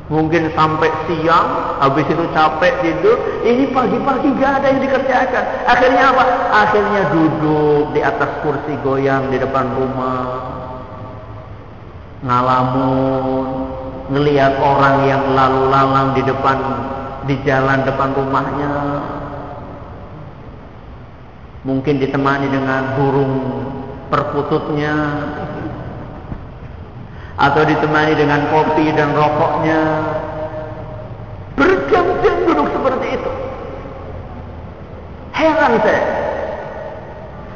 Mungkin 0.04 0.52
sampai 0.52 0.92
siang, 1.08 1.80
habis 1.80 2.04
itu 2.04 2.28
capek 2.36 2.76
tidur. 2.84 3.16
Ini 3.40 3.72
pagi-pagi 3.72 4.36
gak 4.36 4.52
ada 4.60 4.66
yang 4.68 4.80
dikerjakan. 4.84 5.44
Akhirnya 5.64 6.04
apa? 6.12 6.24
Akhirnya 6.52 7.02
duduk 7.08 7.96
di 7.96 8.00
atas 8.04 8.30
kursi 8.44 8.76
goyang 8.84 9.32
di 9.32 9.40
depan 9.40 9.64
rumah. 9.72 10.20
Ngalamun. 12.20 13.46
Ngelihat 14.12 14.60
orang 14.60 15.08
yang 15.08 15.24
lalu 15.32 15.72
lalang 15.72 16.12
di 16.12 16.20
depan, 16.28 16.58
di 17.24 17.40
jalan 17.48 17.88
depan 17.88 18.12
rumahnya. 18.12 18.74
Mungkin 21.64 21.96
ditemani 21.96 22.52
dengan 22.52 22.82
burung 23.00 23.34
perkututnya. 24.12 24.94
Atau 27.40 27.64
ditemani 27.66 28.14
dengan 28.14 28.46
kopi 28.52 28.92
dan 28.92 29.16
rokoknya. 29.16 29.80
Berjam-jam 31.56 32.36
duduk 32.46 32.68
seperti 32.68 33.06
itu. 33.16 33.32
Heran 35.34 35.72
saya. 35.80 36.04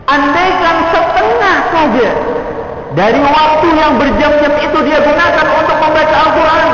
Andaikan 0.08 0.76
setengah 0.88 1.56
saja 1.68 2.10
dari 2.96 3.20
waktu 3.20 3.68
yang 3.76 4.00
berjam-jam 4.00 4.52
itu 4.56 4.78
dia 4.88 4.98
gunakan 5.04 5.46
untuk 5.60 5.76
membaca 5.76 6.16
Al-Quran 6.16 6.68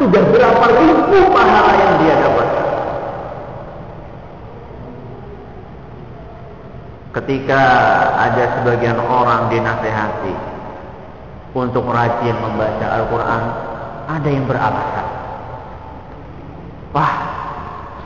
sudah 0.00 0.22
berapa 0.32 0.66
ribu 0.80 1.18
pahala 1.28 1.72
yang 1.76 1.94
dia 2.00 2.14
dapat 2.24 2.39
ketika 7.10 7.62
ada 8.14 8.44
sebagian 8.60 8.98
orang 9.02 9.50
dinasehati 9.50 10.34
untuk 11.58 11.82
rajin 11.90 12.36
membaca 12.38 12.86
Al-Quran 12.86 13.42
ada 14.06 14.28
yang 14.30 14.46
beralasan. 14.46 15.06
Wah 16.94 17.12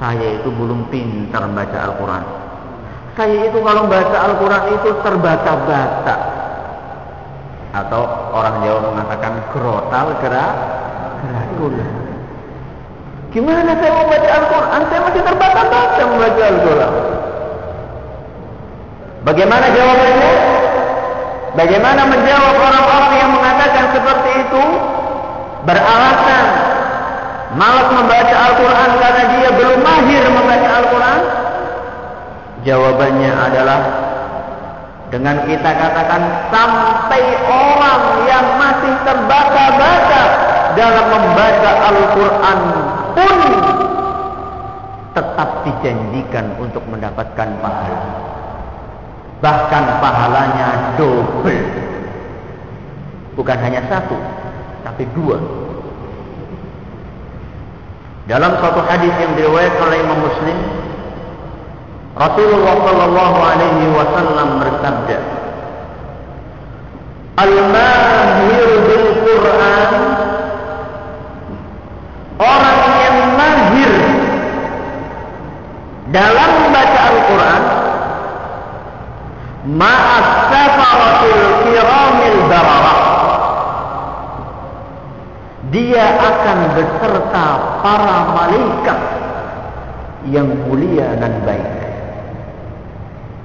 saya 0.01 0.41
itu 0.41 0.49
belum 0.49 0.89
pintar 0.89 1.45
membaca 1.45 1.79
Al-Quran. 1.93 2.25
Saya 3.15 3.39
itu 3.47 3.59
kalau 3.61 3.87
membaca 3.87 4.17
Al-Quran 4.17 4.63
itu 4.81 4.89
terbata-bata. 5.05 6.17
Atau 7.75 8.03
orang 8.31 8.63
Jawa 8.63 8.81
mengatakan 8.95 9.35
grotal 9.51 10.15
gerak 10.23 10.55
gerakula 11.27 11.89
gimana 13.35 13.75
saya 13.83 13.91
mau 13.99 14.07
baca 14.07 14.29
Al-Quran? 14.31 14.81
Saya 14.95 15.01
masih 15.11 15.23
terbata-bata 15.27 16.03
membaca 16.07 16.43
Al-Quran 16.47 17.14
bagaimana 19.25 19.67
jawabannya 19.73 20.55
Bagaimana 21.55 22.03
menjawab 22.11 22.55
orang-orang 22.59 23.13
yang 23.15 23.31
mengatakan 23.31 23.95
seperti 23.95 24.31
itu? 24.43 24.65
Beralasan 25.63 26.47
malas 27.55 27.89
membaca 27.95 28.37
Al-Quran 28.51 28.91
karena 28.99 29.23
dia 29.39 29.51
belum 29.55 29.79
mahir 29.87 30.23
membaca 30.35 30.69
Al-Quran? 30.83 31.21
Jawabannya 32.67 33.33
adalah 33.39 33.81
dengan 35.15 35.47
kita 35.47 35.71
katakan 35.79 36.23
sampai 36.51 37.23
orang 37.47 38.03
yang 38.27 38.47
masih 38.59 38.95
terbata-bata 39.07 40.23
dalam 40.75 41.07
membaca 41.07 41.71
Al-Quran 41.87 42.59
pun 43.15 43.39
tetap 45.15 45.51
dijanjikan 45.63 46.59
untuk 46.59 46.83
mendapatkan 46.91 47.49
pahala 47.63 48.34
bahkan 49.45 50.01
pahalanya 50.01 50.97
double. 50.97 51.61
Bukan 53.37 53.59
hanya 53.61 53.85
satu 53.93 54.17
tapi 54.89 55.05
dua. 55.13 55.37
Dalam 58.25 58.57
suatu 58.57 58.81
hadis 58.89 59.13
yang 59.21 59.37
diriwayatkan 59.37 59.85
oleh 59.85 60.01
Imam 60.01 60.25
Muslim 60.25 60.59
Rasulullah 62.17 62.75
Shallallahu 62.89 63.37
Alaihi 63.37 63.87
Wasallam 63.93 64.49
bersabda 64.65 65.19
Al-mahir 67.37 68.69
bil 68.89 69.09
Quran. 69.27 69.93
Orang 72.39 72.81
yang 73.03 73.19
mahir 73.35 73.93
dalam 76.15 76.51
membaca 76.63 77.01
Al-Quran 77.11 77.74
safaratil 79.65 81.45
kiramil 81.65 82.39
dia 85.75 86.05
akan 86.23 86.59
beserta 86.79 87.47
para 87.83 88.17
malaikat 88.31 88.99
yang 90.31 90.47
mulia 90.71 91.19
dan 91.19 91.43
baik. 91.43 91.67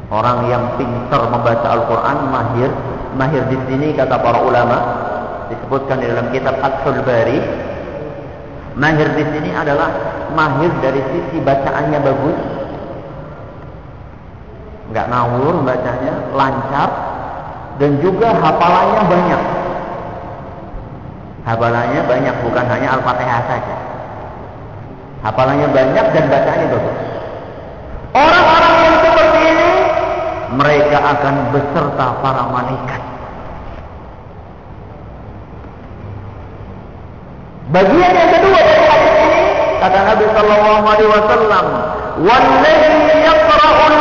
Orang 0.09 0.49
yang 0.49 0.77
pintar 0.77 1.25
membaca 1.29 1.67
Al-Quran 1.69 2.17
mahir, 2.33 2.71
mahir 3.17 3.43
di 3.49 3.57
sini 3.69 3.93
kata 3.93 4.17
para 4.21 4.41
ulama 4.41 4.77
disebutkan 5.49 6.01
di 6.01 6.05
dalam 6.09 6.29
kitab 6.29 6.57
Fathul 6.61 7.01
Bari. 7.01 7.39
Mahir 8.77 9.09
di 9.17 9.25
sini 9.33 9.49
adalah 9.53 9.89
mahir 10.33 10.71
dari 10.81 11.01
sisi 11.13 11.37
bacaannya 11.41 11.99
bagus, 12.01 12.37
nggak 14.89 15.05
ngawur 15.09 15.55
bacanya, 15.61 16.13
lancar, 16.33 16.89
dan 17.79 17.91
juga 18.03 18.33
hafalannya 18.33 19.01
banyak. 19.05 19.43
Hafalannya 21.47 22.01
banyak, 22.05 22.35
bukan 22.43 22.65
hanya 22.67 22.99
Al-Fatihah 22.99 23.41
saja. 23.47 23.77
Hafalannya 25.23 25.67
banyak 25.71 26.05
dan 26.11 26.23
bacaannya 26.27 26.67
bagus. 26.73 26.97
Orang-orang 28.13 28.75
yang 28.83 28.97
seperti 28.99 29.39
ini, 29.45 29.71
mereka 30.57 30.97
akan 30.97 31.35
beserta 31.53 32.07
para 32.19 32.43
malaikat. 32.49 33.01
Bagian 37.69 38.13
yang 38.17 38.31
kedua 38.33 38.59
dari 38.65 38.83
hadis 38.89 39.13
ini, 39.29 39.41
kata 39.77 39.99
Nabi 40.01 40.25
Sallallahu 40.33 40.83
Alaihi 40.89 41.11
Wasallam, 41.13 41.65
"Walladhi 42.25 43.21
yaqra'ul 43.29 43.97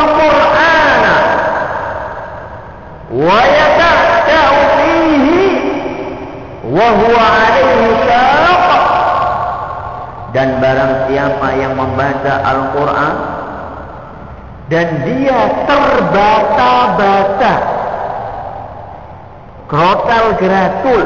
Dan 10.39 10.63
barang 10.63 11.11
siapa 11.11 11.49
yang 11.59 11.75
membaca 11.75 12.35
Al-Quran 12.47 13.15
dan 14.71 14.87
dia 15.03 15.41
terbata-bata 15.67 17.55
krotal 19.67 20.27
gratul 20.39 21.03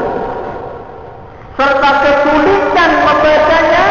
serta 1.55 1.91
kesulitan 2.05 2.91
membacanya 3.07 3.85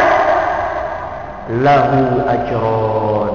lahu 1.65 2.23
ajron 2.29 3.32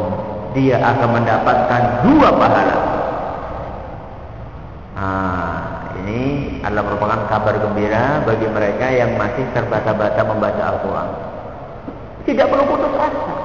dia 0.58 0.82
akan 0.82 1.22
mendapatkan 1.22 1.82
dua 2.02 2.30
pahala 2.34 2.78
nah, 4.98 5.78
ini 6.02 6.48
adalah 6.65 6.84
merupakan 6.89 7.20
kabar 7.30 7.56
gembira 7.62 8.26
bagi 8.26 8.50
mereka 8.50 8.89
yang 8.89 9.13
masih 9.15 9.46
terbata-bata 9.54 10.22
membaca 10.26 10.63
Al-Quran. 10.76 11.10
Tidak 12.28 12.43
perlu 12.43 12.65
putus 12.67 12.91
asa. 12.91 13.36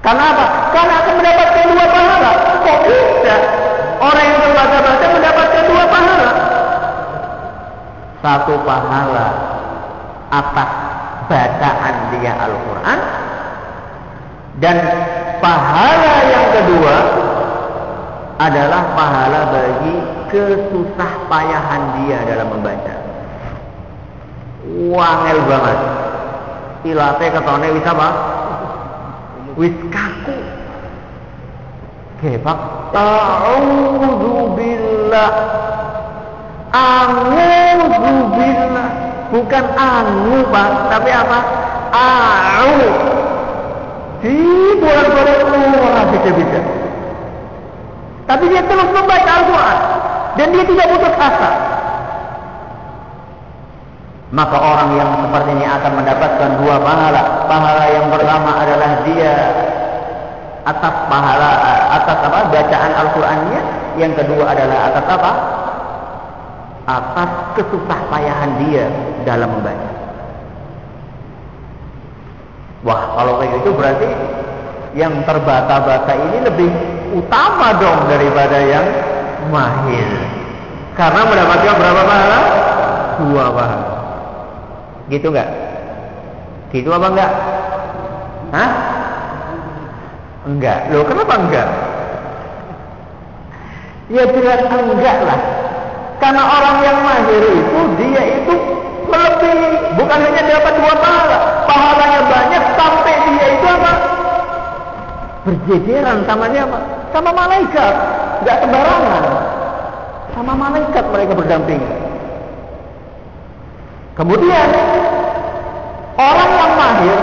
Karena 0.00 0.24
apa? 0.32 0.46
Karena 0.72 0.94
akan 1.04 1.14
mendapatkan 1.20 1.64
dua 1.68 1.86
pahala. 1.92 2.30
Kok 2.64 2.78
bisa 2.88 3.36
orang 4.00 4.24
yang 4.24 4.38
terbata-bata 4.40 5.06
mendapatkan 5.12 5.62
dua 5.68 5.84
pahala? 5.90 6.30
Satu 8.24 8.54
pahala 8.64 9.26
atas 10.32 10.70
bacaan 11.28 11.94
dia 12.16 12.32
Al-Quran. 12.32 12.98
Dan 14.58 14.76
pahala 15.40 16.14
yang 16.30 16.48
kedua 16.54 16.96
adalah 18.38 18.82
pahala 18.94 19.40
bagi 19.50 19.94
kesusah 20.30 21.12
payahan 21.26 21.82
dia 22.02 22.18
dalam 22.22 22.54
membaca. 22.54 22.94
Wangel 24.68 25.38
banget. 25.48 25.78
Ilate 26.86 27.26
ketone 27.34 27.68
wis 27.74 27.86
apa? 27.88 28.08
Wis 29.58 29.74
kaku. 29.90 30.38
Gebak. 32.22 32.58
Ta'udzu 32.94 34.54
billah. 34.54 35.32
A'udzu. 36.70 38.18
Bukan 39.28 39.64
anu, 39.76 40.40
Pak, 40.48 40.88
tapi 40.88 41.10
apa? 41.12 41.38
A'u. 41.92 43.17
Di 44.18 44.36
bolak-balik 44.82 45.38
orang 45.46 46.08
beda-beda. 46.10 46.60
Tapi 48.28 48.44
dia 48.52 48.62
terus 48.66 48.88
membaca 48.92 49.30
Al-Quran 49.40 49.78
dan 50.36 50.46
dia 50.52 50.64
tidak 50.68 50.86
putus 50.92 51.14
asa. 51.16 51.50
Maka 54.28 54.56
orang 54.60 54.90
yang 55.00 55.10
seperti 55.24 55.50
ini 55.56 55.64
akan 55.64 55.92
mendapatkan 55.96 56.50
dua 56.60 56.76
pahala. 56.84 57.22
Pahala 57.48 57.84
yang 57.88 58.06
pertama 58.12 58.50
adalah 58.60 58.90
dia 59.08 59.34
atas 60.68 60.94
pahala 61.08 61.50
atas 61.96 62.18
apa 62.28 62.38
bacaan 62.52 62.92
Al-Qur'annya, 62.92 63.60
yang 63.96 64.12
kedua 64.12 64.52
adalah 64.52 64.92
atas 64.92 65.06
apa? 65.08 65.32
Atas 66.84 67.30
kesusah 67.56 68.00
payahan 68.12 68.52
dia 68.68 68.84
dalam 69.24 69.48
membaca. 69.48 70.07
Wah, 72.86 73.18
kalau 73.18 73.42
kayak 73.42 73.52
gitu 73.58 73.70
berarti 73.74 74.06
yang 74.94 75.22
terbata-bata 75.26 76.12
ini 76.14 76.38
lebih 76.46 76.70
utama 77.14 77.74
dong 77.78 78.06
daripada 78.06 78.58
yang 78.62 78.86
mahir. 79.50 80.06
Karena 80.94 81.26
mendapatkan 81.26 81.74
berapa 81.78 82.02
pahala? 82.06 82.40
Dua 83.18 83.44
pahala. 83.50 83.94
Gitu 85.10 85.26
enggak? 85.30 85.48
Gitu 86.70 86.88
apa 86.90 87.06
enggak? 87.10 87.32
Hah? 88.54 88.70
Enggak. 90.46 90.78
Loh, 90.94 91.04
kenapa 91.06 91.34
enggak? 91.34 91.68
Ya 94.08 94.24
jelas 94.24 94.60
enggak 94.70 95.18
lah. 95.26 95.40
Karena 96.18 96.42
orang 96.42 96.76
yang 96.82 96.98
mahir 97.04 97.42
itu 97.46 97.80
dia 98.00 98.22
itu 98.42 98.54
melebihi, 99.08 99.70
bukan 99.96 100.18
hanya 100.20 100.42
dapat 100.44 100.72
dua 100.76 100.94
pahala, 101.00 101.38
pahalanya 101.64 102.20
banyak 102.28 102.64
sampai 102.76 103.14
dia 103.26 103.46
itu 103.56 103.66
apa? 103.66 103.92
Berjejeran 105.48 106.18
sama 106.28 106.46
apa? 106.52 106.78
Sama 107.08 107.30
malaikat. 107.32 107.94
Tidak 108.38 108.56
sembarangan. 108.62 109.24
Sama 110.36 110.52
malaikat 110.54 111.04
mereka 111.08 111.32
berdampingan. 111.34 112.00
Kemudian 114.14 114.68
orang 116.18 116.50
yang 116.52 116.72
mahir, 116.74 117.18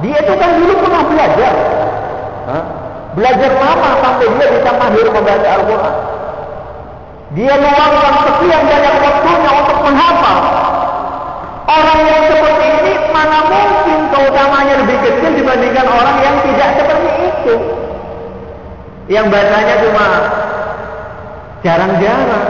dia 0.00 0.16
itu 0.22 0.34
kan 0.38 0.50
dulu 0.58 0.72
pernah 0.80 1.02
belajar. 1.02 1.54
Hah? 2.46 2.64
Belajar 3.16 3.50
lama 3.58 3.90
sampai 4.04 4.26
dia 4.38 4.46
bisa 4.54 4.70
mahir 4.76 5.06
membaca 5.08 5.48
Al-Quran. 5.60 5.94
Dia 7.34 7.54
meluangkan 7.58 8.14
sekian 8.22 8.62
banyak 8.70 8.94
waktunya 9.02 9.50
untuk 9.60 9.78
menghafal. 9.82 10.38
Orang 11.76 12.00
yang 12.08 12.22
seperti 12.32 12.66
ini 12.80 12.92
mana 13.12 13.38
mungkin 13.52 13.98
keutamanya 14.08 14.74
lebih 14.80 14.98
kecil 15.04 15.30
dibandingkan 15.36 15.86
orang 15.86 16.16
yang 16.24 16.36
tidak 16.48 16.70
seperti 16.80 17.10
itu 17.28 17.56
yang 19.06 19.30
bacanya 19.30 19.74
cuma 19.86 20.06
jarang-jarang. 21.62 22.46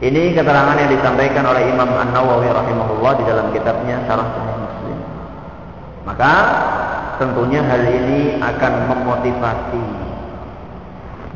Ini 0.00 0.32
keterangan 0.32 0.80
yang 0.80 0.90
disampaikan 0.90 1.44
oleh 1.44 1.68
Imam 1.68 1.92
An-Nawawi 1.92 2.48
rahimahullah 2.48 3.12
di 3.20 3.24
dalam 3.28 3.52
kitabnya 3.52 4.00
Syarah 4.08 4.32
Sahih 4.32 4.56
Muslim. 4.64 4.98
Maka 6.08 6.34
tentunya 7.20 7.60
hal 7.60 7.84
ini 7.84 8.40
akan 8.40 8.72
memotivasi 8.88 9.84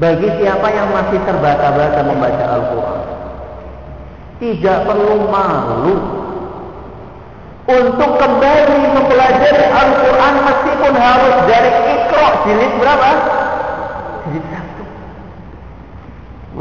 bagi 0.01 0.29
siapa 0.41 0.67
yang 0.73 0.89
masih 0.91 1.21
terbata-bata 1.23 2.01
membaca 2.09 2.45
Al-Quran. 2.57 3.14
Tidak 4.43 4.79
perlu 4.87 5.31
malu 5.31 5.95
untuk 7.65 8.11
kembali 8.21 8.77
mempelajari 8.93 9.65
Al-Quran 9.73 10.35
meskipun 10.45 10.93
harus 10.93 11.37
dari 11.49 11.71
ikro 11.97 12.27
jilid 12.45 12.73
berapa? 12.77 13.11
Jilid 14.29 14.45
satu. 14.53 14.85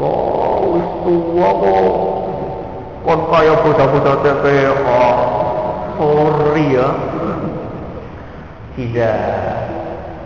Wow, 0.00 0.60
wis 0.72 0.88
tua 1.04 1.50
kok. 1.60 1.86
Kon 3.04 3.20
kaya 3.28 3.54
bocah-bocah 3.60 4.16
TPK. 4.24 4.88
Sorry 6.00 6.66
ya. 6.72 6.88
Tidak. 8.80 9.18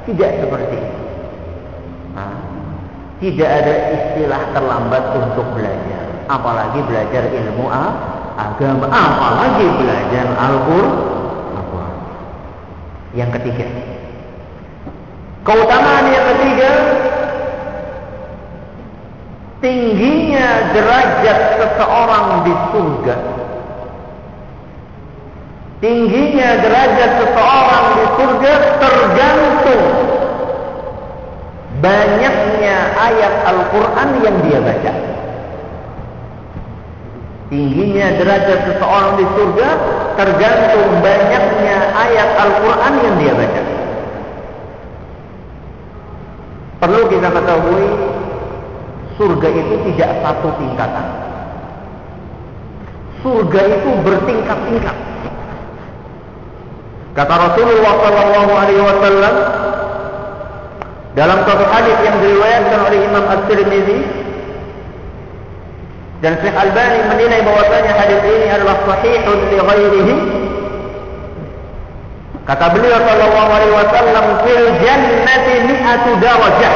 Tidak 0.07 0.31
seperti 0.47 0.77
itu. 0.79 0.99
Tidak 3.19 3.51
ada 3.51 3.75
istilah 3.99 4.43
terlambat 4.55 5.05
untuk 5.19 5.47
belajar. 5.59 6.08
Apalagi 6.29 6.85
belajar 6.85 7.25
ilmu 7.33 7.67
agama. 8.37 8.87
Apalagi 8.93 9.67
belajar 9.81 10.27
Al-Quran. 10.37 11.09
Yang 13.17 13.31
ketiga. 13.41 13.67
Keutamaan 15.49 16.13
yang 16.13 16.27
ketiga, 16.37 16.71
tingginya 19.65 20.77
derajat 20.77 21.39
seseorang 21.57 22.45
di 22.45 22.55
surga. 22.69 23.17
Tingginya 25.81 26.49
derajat 26.61 27.11
seseorang 27.23 27.85
di 27.97 28.05
surga 28.21 28.53
tergantung 28.77 29.85
banyaknya 31.81 32.77
ayat 32.99 33.35
Al-Quran 33.49 34.09
yang 34.21 34.37
dia 34.45 34.59
baca. 34.61 34.93
Tingginya 37.49 38.13
derajat 38.21 38.61
seseorang 38.69 39.17
di 39.17 39.25
surga 39.33 39.69
tergantung 40.21 41.01
banyaknya 41.01 41.77
ayat 41.97 42.29
Al-Quran 42.37 42.93
yang 43.01 43.17
dia 43.17 43.33
baca. 43.33 43.63
Perlu 46.79 47.03
kita 47.09 47.29
ketahui 47.33 47.87
surga 49.17 49.49
itu 49.49 49.75
tidak 49.89 50.11
satu 50.21 50.49
tingkatan. 50.61 51.07
Surga 53.25 53.61
itu 53.65 53.91
bertingkat-tingkat. 54.05 54.97
Kata 57.17 57.35
Rasulullah 57.35 57.95
Sallallahu 57.99 58.53
Alaihi 58.55 58.83
Wasallam 58.85 59.35
dalam 61.17 61.39
satu 61.49 61.65
hadis 61.67 61.97
yang 62.05 62.17
diriwayatkan 62.23 62.79
oleh 62.79 62.99
Imam 63.09 63.25
At-Tirmidzi 63.27 64.28
dan 66.19 66.35
Syekh 66.43 66.57
Albani 66.57 66.99
menilai 67.15 67.41
bahwasanya 67.47 67.93
hadis 67.95 68.21
ini 68.27 68.47
adalah 68.51 68.77
sahihun 68.83 69.39
li 69.55 69.59
ghairihi. 69.63 70.17
Kata 72.43 72.67
beliau 72.73 72.97
sallallahu 72.97 73.51
alaihi 73.53 73.75
wasallam 73.77 74.25
fil 74.43 74.67
jannati 74.83 75.55
mi'atu 75.69 76.11
darajah. 76.19 76.75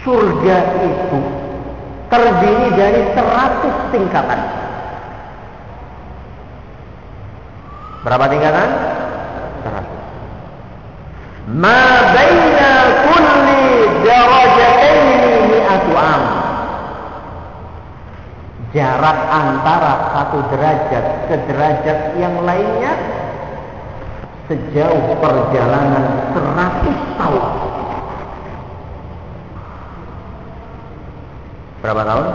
Surga 0.00 0.56
itu 0.80 1.20
terdiri 2.10 2.68
dari 2.74 3.00
100 3.14 3.94
tingkatan 3.94 4.40
berapa 8.02 8.24
tingkatan 8.26 8.68
100 9.62 11.60
ma 11.60 11.80
jarak 19.00 19.18
antara 19.32 20.12
satu 20.12 20.44
derajat 20.52 21.04
ke 21.24 21.34
derajat 21.48 21.98
yang 22.20 22.36
lainnya 22.44 22.92
sejauh 24.44 25.16
perjalanan 25.16 26.04
100 26.36 27.16
tahun 27.16 27.44
berapa 31.80 32.02
tahun? 32.04 32.26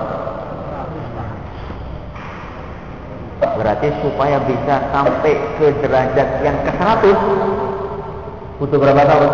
berarti 3.46 3.88
supaya 4.02 4.42
bisa 4.50 4.76
sampai 4.90 5.38
ke 5.62 5.70
derajat 5.86 6.30
yang 6.42 6.58
ke 6.66 6.72
100 6.82 8.58
Butuh 8.58 8.80
berapa 8.82 9.04
tahun? 9.06 9.32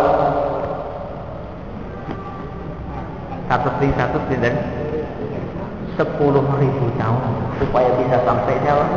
Satu 3.48 3.68
sering 3.78 3.94
satu 3.96 4.18
dan 4.36 4.54
sepuluh 4.60 4.91
ribu 6.00 6.86
tahun 6.96 7.22
supaya 7.60 7.90
bisa 8.00 8.16
sampai 8.24 8.56
jauh 8.64 8.88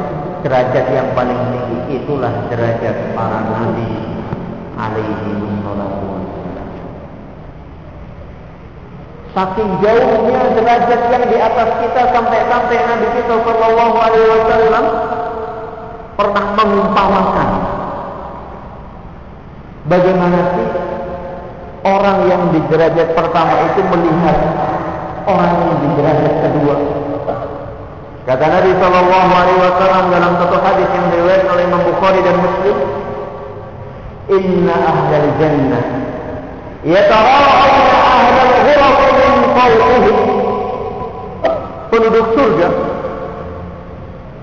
derajat 0.48 0.86
yang 0.96 1.10
paling 1.12 1.38
tinggi 1.52 2.00
itulah 2.00 2.32
derajat 2.48 2.96
para 3.12 3.40
nabi 3.52 3.90
alaihi 4.80 5.32
wassalatu 5.44 6.16
Saking 9.36 9.84
jauhnya 9.84 10.56
derajat 10.56 11.02
yang 11.12 11.28
di 11.28 11.36
atas 11.36 11.70
kita 11.84 12.08
sampai-sampai 12.16 12.78
Nabi 12.88 13.08
kita 13.20 13.36
Shallallahu 13.44 13.96
Alaihi 14.00 14.28
Wasallam 14.32 14.86
pernah 16.16 16.46
mengumpamakan. 16.56 17.50
Bagaimana 19.92 20.40
sih 20.56 20.70
orang 21.84 22.18
yang 22.32 22.42
di 22.56 22.64
derajat 22.72 23.12
pertama 23.12 23.54
itu 23.76 23.84
melihat 23.92 24.40
orang 25.26 25.52
yang 25.58 25.78
di 25.82 25.90
derajat 25.98 26.34
kedua? 26.46 26.76
Kata 28.26 28.46
Nabi 28.50 28.72
Shallallahu 28.82 29.32
Alaihi 29.38 29.60
Wasallam 29.62 30.04
dalam 30.10 30.32
satu 30.42 30.58
hadis 30.66 30.90
yang 30.90 31.06
diriwayatkan 31.14 31.50
oleh 31.54 31.64
Imam 31.70 31.82
Bukhari 31.86 32.20
dan 32.26 32.36
Muslim, 32.42 32.78
Inna 34.34 34.76
ahlal 34.82 35.30
jannah 35.38 35.86
yatara'awna 36.86 37.98
ahlal 37.98 38.54
ghuraf 38.66 38.98
min 39.14 39.34
fawqihim 39.58 40.18
penduduk 41.90 42.28
surga 42.38 42.70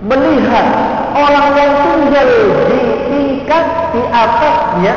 melihat 0.03 0.67
orang 1.15 1.47
yang 1.55 1.73
tinggal 1.87 2.29
di 2.67 2.79
tingkat 3.11 3.65
di 3.95 4.03
atasnya 4.11 4.95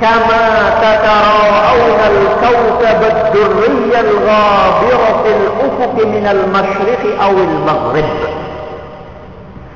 كما 0.00 0.44
تتراءون 0.82 2.00
الكوكب 2.12 3.00
الدري 3.16 4.00
الغابر 4.00 5.00
في 5.22 5.30
الأفق 5.36 5.94
من 6.06 6.26
المشرق 6.26 7.02
أو 7.22 7.30
المغرب 7.30 8.10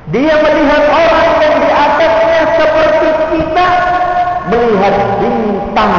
Dia 0.09 0.41
melihat 0.41 0.83
orang 0.89 1.29
yang 1.37 1.55
di 1.61 1.69
atasnya 1.69 2.41
seperti 2.57 3.09
kita 3.29 3.67
melihat 4.49 5.21
bintang 5.21 5.95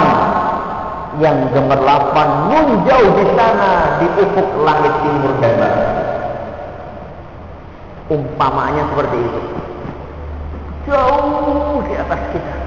yang 1.22 1.38
gemerlapan 1.54 2.28
menjauh 2.50 3.10
di 3.14 3.26
sana 3.38 4.02
di 4.02 4.06
ufuk 4.18 4.50
langit 4.66 4.94
timur 5.06 5.30
dan 5.38 5.54
barat. 5.62 5.90
Umpamanya 8.10 8.82
seperti 8.90 9.16
itu. 9.22 9.40
Jauh 10.90 11.78
di 11.86 11.94
atas 11.94 12.20
kita. 12.34 12.63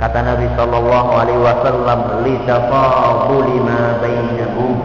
Kata 0.00 0.18
Nabi 0.24 0.46
sallallahu 0.56 1.10
alaihi 1.12 1.42
wasallam, 1.42 1.98
"Litafaduli 2.24 3.56
ma 3.60 3.82
bainahum." 4.00 4.76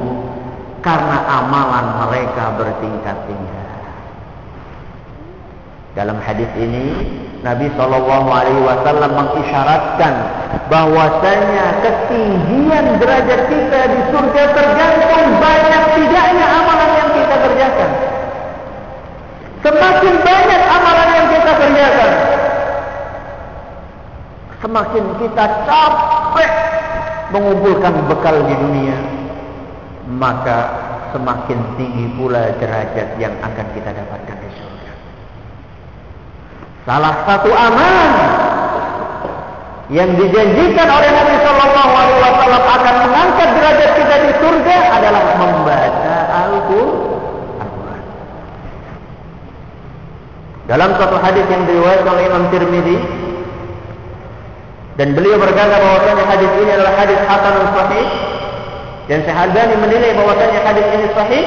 Karena 0.82 1.18
amalan 1.28 1.86
mereka 2.06 2.56
bertingkat-tingkat. 2.56 3.68
Dalam 5.98 6.22
hadis 6.22 6.46
ini 6.62 6.94
Nabi 7.42 7.74
Shallallahu 7.74 8.30
Alaihi 8.30 8.62
Wasallam 8.62 9.18
mengisyaratkan 9.18 10.14
bahwasanya 10.70 11.82
ketinggian 11.82 13.02
derajat 13.02 13.50
kita 13.50 13.80
di 13.90 14.00
surga 14.14 14.44
tergantung 14.54 15.26
banyak 15.42 15.84
tidaknya 15.98 16.46
amalan 16.54 16.92
yang 17.02 17.10
kita 17.18 17.36
kerjakan. 17.50 17.92
Semakin 19.66 20.16
banyak 20.22 20.62
amalan 20.70 21.10
yang 21.18 21.28
kita 21.34 21.52
kerjakan, 21.66 22.12
Semakin 24.68 25.16
kita 25.24 25.64
capek 25.64 26.52
mengumpulkan 27.32 28.04
bekal 28.12 28.36
di 28.52 28.52
dunia, 28.52 29.00
maka 30.12 30.58
semakin 31.16 31.56
tinggi 31.80 32.12
pula 32.20 32.52
derajat 32.60 33.16
yang 33.16 33.32
akan 33.48 33.64
kita 33.72 33.96
dapatkan 33.96 34.36
di 34.44 34.50
surga. 34.60 34.92
Salah 36.84 37.16
satu 37.24 37.48
amal 37.56 38.08
yang 39.88 40.20
dijanjikan 40.20 40.88
oleh 40.92 41.10
Nabi 41.16 41.36
Shallallahu 41.48 41.92
Alaihi 41.96 42.20
Wasallam 42.28 42.64
akan 42.68 42.96
mengangkat 43.08 43.50
derajat 43.56 43.92
kita 44.04 44.16
di 44.20 44.32
surga 44.36 44.78
adalah 45.00 45.24
membaca 45.48 46.16
Al-Quran. 46.44 48.04
Dalam 50.68 50.92
satu 51.00 51.16
hadis 51.24 51.48
yang 51.48 51.64
diriwayatkan 51.64 52.12
oleh 52.12 52.24
Imam 52.28 52.44
Tirmidzi 52.52 53.27
dan 54.98 55.14
beliau 55.14 55.38
berkata 55.38 55.78
bahwasanya 55.78 56.26
hadis 56.26 56.50
ini 56.58 56.72
adalah 56.74 56.94
hadis 56.98 57.22
hasan 57.30 57.54
sahih. 57.70 58.06
Dan 59.06 59.20
Syekh 59.24 59.78
menilai 59.78 60.12
bahwasanya 60.18 60.60
hadis 60.66 60.86
ini 60.90 61.08
sahih. 61.14 61.46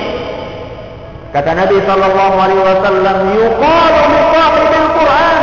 Kata 1.34 1.50
Nabi 1.58 1.82
sallallahu 1.82 2.36
alaihi 2.38 2.62
wasallam, 2.62 3.16
"Yuqalu 3.34 4.00
li 4.06 4.20
sahibil 4.30 4.88
Qur'an." 4.94 5.42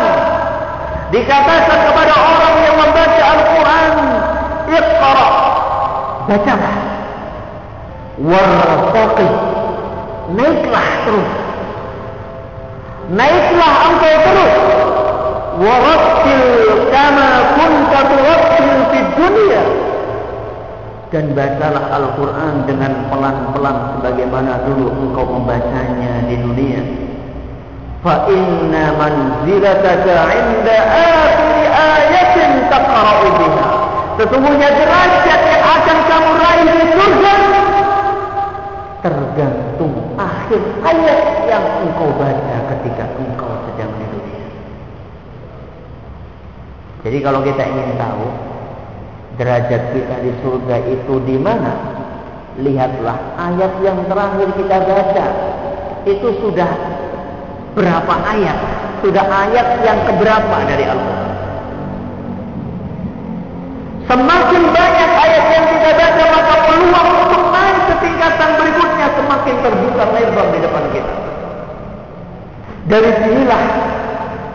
Dikatakan 1.12 1.80
kepada 1.92 2.14
orang 2.16 2.56
yang 2.64 2.76
membaca 2.80 3.24
Al-Qur'an, 3.28 3.94
"Iqra." 4.72 5.28
Bacalah. 6.32 6.76
Wartaqi. 8.24 9.30
Naiklah 10.32 10.88
terus. 11.04 11.32
Naiklah 13.08 13.74
engkau 13.88 14.16
terus 14.28 14.87
warattil 15.58 16.88
kama 16.94 17.30
kunta 17.58 18.00
turattil 18.14 18.80
fid 18.94 19.10
dunya 19.18 19.64
dan 21.08 21.34
bacalah 21.34 21.86
Al-Quran 21.98 22.68
dengan 22.70 23.10
pelan-pelan 23.10 23.78
sebagaimana 23.98 24.54
dulu 24.70 24.86
engkau 24.92 25.26
membacanya 25.26 26.30
di 26.30 26.36
dunia 26.38 26.82
fa 28.06 28.30
inna 28.30 28.94
manzilataka 29.02 30.18
inda 30.30 30.78
akhir 30.94 31.60
ayatin 31.74 32.52
taqra'u 32.70 33.28
biha. 33.42 33.68
Sesungguhnya 34.18 34.70
derajat 34.74 35.42
yang 35.46 35.64
akan 35.78 35.98
kamu 36.10 36.32
raih 36.42 36.66
di 36.74 36.86
surga 36.98 37.34
tergantung 39.06 39.94
akhir 40.18 40.62
ayat 40.82 41.22
yang 41.46 41.66
engkau 41.86 42.10
baca 42.18 42.58
ketika 42.74 43.06
engkau 43.22 43.57
Jadi 47.08 47.24
kalau 47.24 47.40
kita 47.40 47.64
ingin 47.64 47.96
tahu 47.96 48.28
derajat 49.40 49.96
kita 49.96 50.16
di 50.28 50.32
surga 50.44 50.76
itu 50.92 51.24
di 51.24 51.40
mana, 51.40 51.72
lihatlah 52.60 53.16
ayat 53.40 53.80
yang 53.80 54.04
terakhir 54.12 54.52
kita 54.60 54.76
baca. 54.84 55.26
Itu 56.04 56.36
sudah 56.44 56.68
berapa 57.80 58.14
ayat? 58.28 58.60
Sudah 59.00 59.24
ayat 59.24 59.88
yang 59.88 60.04
keberapa 60.04 60.58
dari 60.68 60.84
Al-Quran? 60.84 61.32
Semakin 64.12 64.64
banyak 64.68 65.12
ayat 65.16 65.46
yang 65.48 65.66
kita 65.80 65.90
baca 65.96 66.24
maka 66.28 66.56
peluang 66.68 67.10
untuk 67.24 67.44
naik 67.56 67.78
ke 67.88 67.96
tingkatan 68.04 68.50
berikutnya 68.60 69.08
semakin 69.16 69.56
terbuka 69.64 70.04
lebar 70.12 70.48
di 70.52 70.60
depan 70.60 70.84
kita. 70.92 71.16
Dari 72.92 73.12
sinilah 73.24 73.64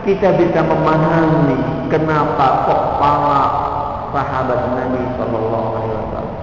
kita 0.03 0.35
bisa 0.35 0.59
memahami 0.63 1.87
kenapa 1.87 2.67
kok 2.67 2.81
para 2.99 3.41
sahabat 4.13 4.59
Nabi 4.77 5.01
Shallallahu 5.17 5.67
Alaihi 5.73 5.95
Wasallam. 5.97 6.37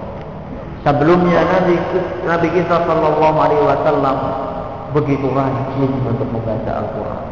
Sebelumnya 0.81 1.39
Nabi 1.45 1.75
Nabi 2.25 2.47
kita 2.51 2.75
Shallallahu 2.83 3.37
Alaihi 3.37 3.63
Wasallam 3.63 4.17
begitu 4.91 5.27
rajin 5.31 5.91
untuk 6.03 6.27
membaca 6.29 6.71
Al-Quran. 6.83 7.23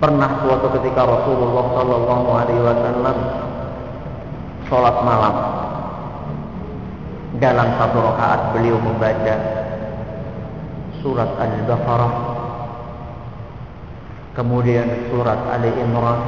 Pernah 0.00 0.30
suatu 0.44 0.66
ketika 0.80 1.02
Rasulullah 1.04 1.64
Shallallahu 1.76 2.28
Alaihi 2.34 2.62
Wasallam 2.64 3.16
sholat 4.68 4.96
malam. 5.02 5.36
Dalam 7.40 7.68
satu 7.78 7.98
rakaat 8.04 8.52
beliau 8.52 8.76
membaca 8.76 9.34
surat 11.00 11.30
Al-Baqarah, 11.40 12.29
kemudian 14.40 15.12
surat 15.12 15.36
Ali 15.52 15.68
Imran, 15.76 16.20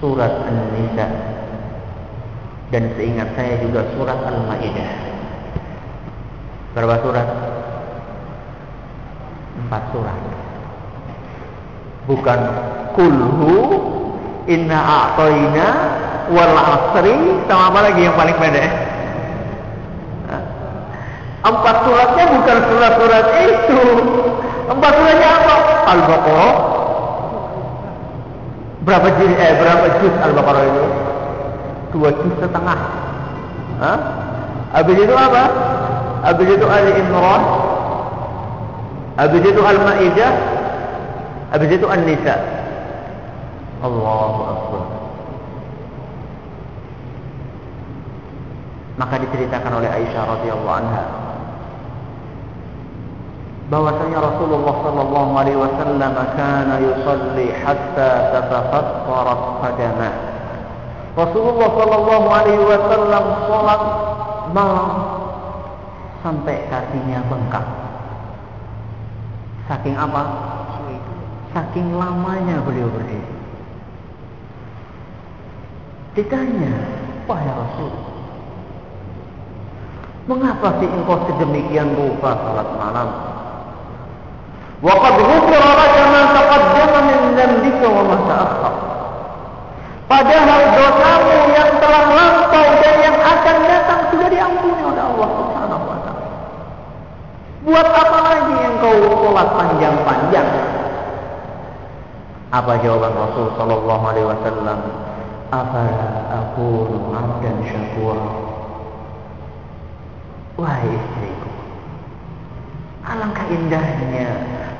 surat 0.00 0.32
An-Nisa, 0.48 1.08
dan 2.72 2.96
seingat 2.96 3.28
saya 3.36 3.60
juga 3.60 3.84
surat 3.92 4.16
Al-Maidah. 4.24 4.92
Berapa 6.72 6.96
surat? 7.04 7.28
Empat 9.60 9.82
surat. 9.92 10.20
Bukan 12.08 12.40
kulhu 12.96 13.56
inna 14.48 14.80
a'toina 14.80 15.68
wal 16.32 16.56
asri 16.56 17.16
sama 17.44 17.68
apa 17.68 17.80
lagi 17.92 18.00
yang 18.00 18.16
paling 18.16 18.36
pendek? 18.40 18.72
Empat 21.44 21.76
suratnya 21.84 22.24
bukan 22.32 22.58
surat-surat 22.72 23.26
itu. 23.44 23.80
Empat 24.64 24.92
suratnya 24.96 25.28
apa? 25.28 25.56
Al-Baqarah. 25.92 26.54
Berapa 28.84 29.08
juz 29.16 29.32
eh 29.36 29.52
berapa 29.60 29.86
juz 30.00 30.14
Al-Baqarah 30.24 30.62
itu? 30.64 30.84
Dua 31.92 32.08
juz 32.16 32.34
setengah. 32.40 32.78
Hah? 33.80 33.98
Habis 34.72 34.96
itu 34.96 35.14
apa? 35.14 35.44
Habis 36.24 36.48
itu 36.48 36.66
Ali 36.66 36.92
Imran. 36.96 37.42
Habis 39.20 39.42
itu 39.44 39.60
Al-Maidah. 39.60 40.32
Habis 41.52 41.70
itu 41.70 41.86
An-Nisa. 41.86 42.36
Allahu 43.84 44.40
Akbar. 44.48 44.84
Maka 48.94 49.14
diceritakan 49.26 49.72
oleh 49.82 49.90
Aisyah 49.90 50.22
radhiyallahu 50.24 50.78
anha 50.80 51.23
bahwasanya 53.74 54.22
Rasulullah 54.22 54.74
sallallahu 54.86 55.30
alaihi 55.34 55.58
wasallam 55.58 56.14
kana 56.38 56.74
yusalli 56.78 57.50
hatta 57.58 58.30
tatafattarat 58.30 59.42
qadamah. 59.66 60.14
Rasulullah 61.18 61.68
sallallahu 61.74 62.26
alaihi 62.30 62.62
wasallam 62.70 63.24
salat 63.50 63.82
malam 64.54 64.90
sampai 66.22 66.70
kakinya 66.70 67.18
bengkak. 67.26 67.66
Saking 69.66 69.98
apa? 69.98 70.22
Saking 71.50 71.98
lamanya 71.98 72.62
beliau 72.62 72.86
berdiri. 72.94 73.34
Ditanya, 76.14 76.70
wahai 77.26 77.50
Rasul, 77.50 77.90
mengapa 80.30 80.78
sih 80.78 80.86
engkau 80.86 81.26
sedemikian 81.26 81.90
rupa 81.98 82.38
salat 82.38 82.70
malam? 82.78 83.33
Waqad 84.84 85.16
ghufira 85.16 85.70
laka 85.80 86.02
ma 86.12 86.22
taqaddama 86.36 86.98
min 87.08 87.20
dhanbika 87.32 87.86
wa 87.88 88.02
ma 88.04 88.16
ta'akhkhar. 88.28 88.74
Padahal 90.04 90.62
dosamu 90.76 91.36
yang 91.56 91.70
telah 91.80 92.04
lampau 92.12 92.68
dan 92.84 92.96
yang 93.00 93.16
akan 93.16 93.56
datang 93.64 94.00
sudah 94.12 94.28
diampuni 94.28 94.84
oleh 94.84 95.00
Allah 95.00 95.28
Subhanahu 95.40 95.84
wa 95.88 95.98
taala. 96.04 96.28
Buat 97.64 97.88
apa 97.96 98.18
lagi 98.28 98.54
yang 98.60 98.76
kau 98.84 98.96
sholat 99.24 99.48
panjang-panjang? 99.56 100.48
Apa 102.52 102.72
jawaban 102.84 103.16
Rasul 103.16 103.56
sallallahu 103.56 104.04
alaihi 104.04 104.28
wasallam? 104.28 104.78
Afala 105.48 106.08
akunu 106.28 107.08
'abdan 107.08 107.56
syakura? 107.64 108.28
Wahai 110.60 110.86
istriku, 110.86 111.50
alangkah 113.02 113.48
indahnya 113.50 114.30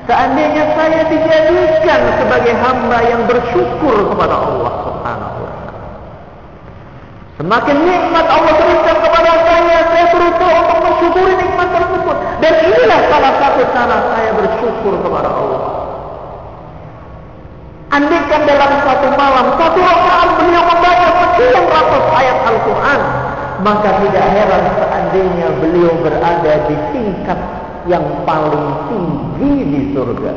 Seandainya 0.05 0.63
saya 0.77 1.01
dijadikan 1.09 2.01
sebagai 2.21 2.53
hamba 2.61 2.97
yang 3.09 3.25
bersyukur 3.25 4.13
kepada 4.13 4.37
Allah 4.37 4.73
Subhanahu 4.85 5.37
wa 5.41 5.51
taala. 5.65 5.81
Semakin 7.41 7.77
nikmat 7.89 8.25
Allah 8.29 8.53
berikan 8.53 8.97
kepada 9.01 9.31
saya, 9.49 9.77
saya 9.89 10.05
berusaha 10.13 10.53
untuk 10.61 10.79
mensyukuri 10.85 11.33
nikmat 11.41 11.69
tersebut. 11.73 12.17
Dan 12.37 12.53
inilah 12.69 13.01
salah 13.09 13.33
satu 13.41 13.61
cara 13.73 13.97
saya 14.13 14.29
bersyukur 14.37 14.93
kepada 15.01 15.29
Allah. 15.33 15.61
Andaikan 17.89 18.41
dalam 18.45 18.71
satu 18.85 19.07
malam, 19.17 19.45
satu 19.57 19.79
rakaat 19.81 20.29
beliau 20.37 20.63
membaca 20.69 21.09
sekian 21.17 21.65
ratus 21.65 22.03
ayat 22.13 22.37
Al-Quran, 22.45 23.01
maka 23.65 23.89
tidak 24.05 24.25
heran 24.37 24.63
seandainya 24.77 25.47
beliau 25.57 25.93
berada 26.05 26.53
di 26.69 26.75
tingkat 26.93 27.64
yang 27.85 28.05
paling 28.25 28.67
tinggi 28.89 29.53
di 29.69 29.81
surga. 29.93 30.33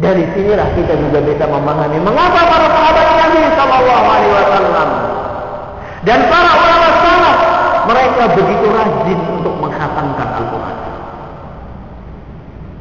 Dari 0.00 0.24
sinilah 0.32 0.68
kita 0.80 0.96
juga 0.96 1.20
bisa 1.20 1.44
memahami 1.44 2.00
mengapa 2.00 2.40
para 2.48 2.66
sahabat 2.72 3.06
Nabi 3.20 3.38
Shallallahu 3.52 4.06
Alaihi 4.08 4.32
Wasallam 4.32 4.88
dan 6.08 6.18
para 6.32 6.52
ulama 6.56 6.88
salaf 7.04 7.38
mereka 7.84 8.22
begitu 8.32 8.66
rajin 8.72 9.20
untuk 9.36 9.54
menghatamkan 9.60 10.28
Al-Quran. 10.40 10.76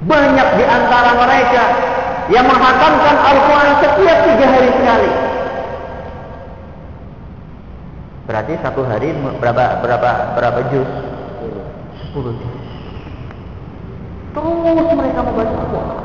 Banyak 0.07 0.47
di 0.55 0.63
antara 0.63 1.11
mereka 1.19 1.63
yang 2.31 2.47
menghatamkan 2.47 3.15
Al-Quran 3.19 3.73
setiap 3.83 4.17
tiga 4.23 4.45
hari 4.47 4.69
sekali. 4.79 5.28
Berarti 8.29 8.53
satu 8.61 8.85
hari 8.85 9.09
berapa 9.41 9.81
berapa 9.81 10.37
berapa 10.37 10.59
juz? 10.69 10.85
10 12.13 12.29
juz. 12.29 12.55
Terus 14.37 14.89
mereka 14.93 15.19
membaca 15.25 15.55
Al-Quran. 15.57 15.97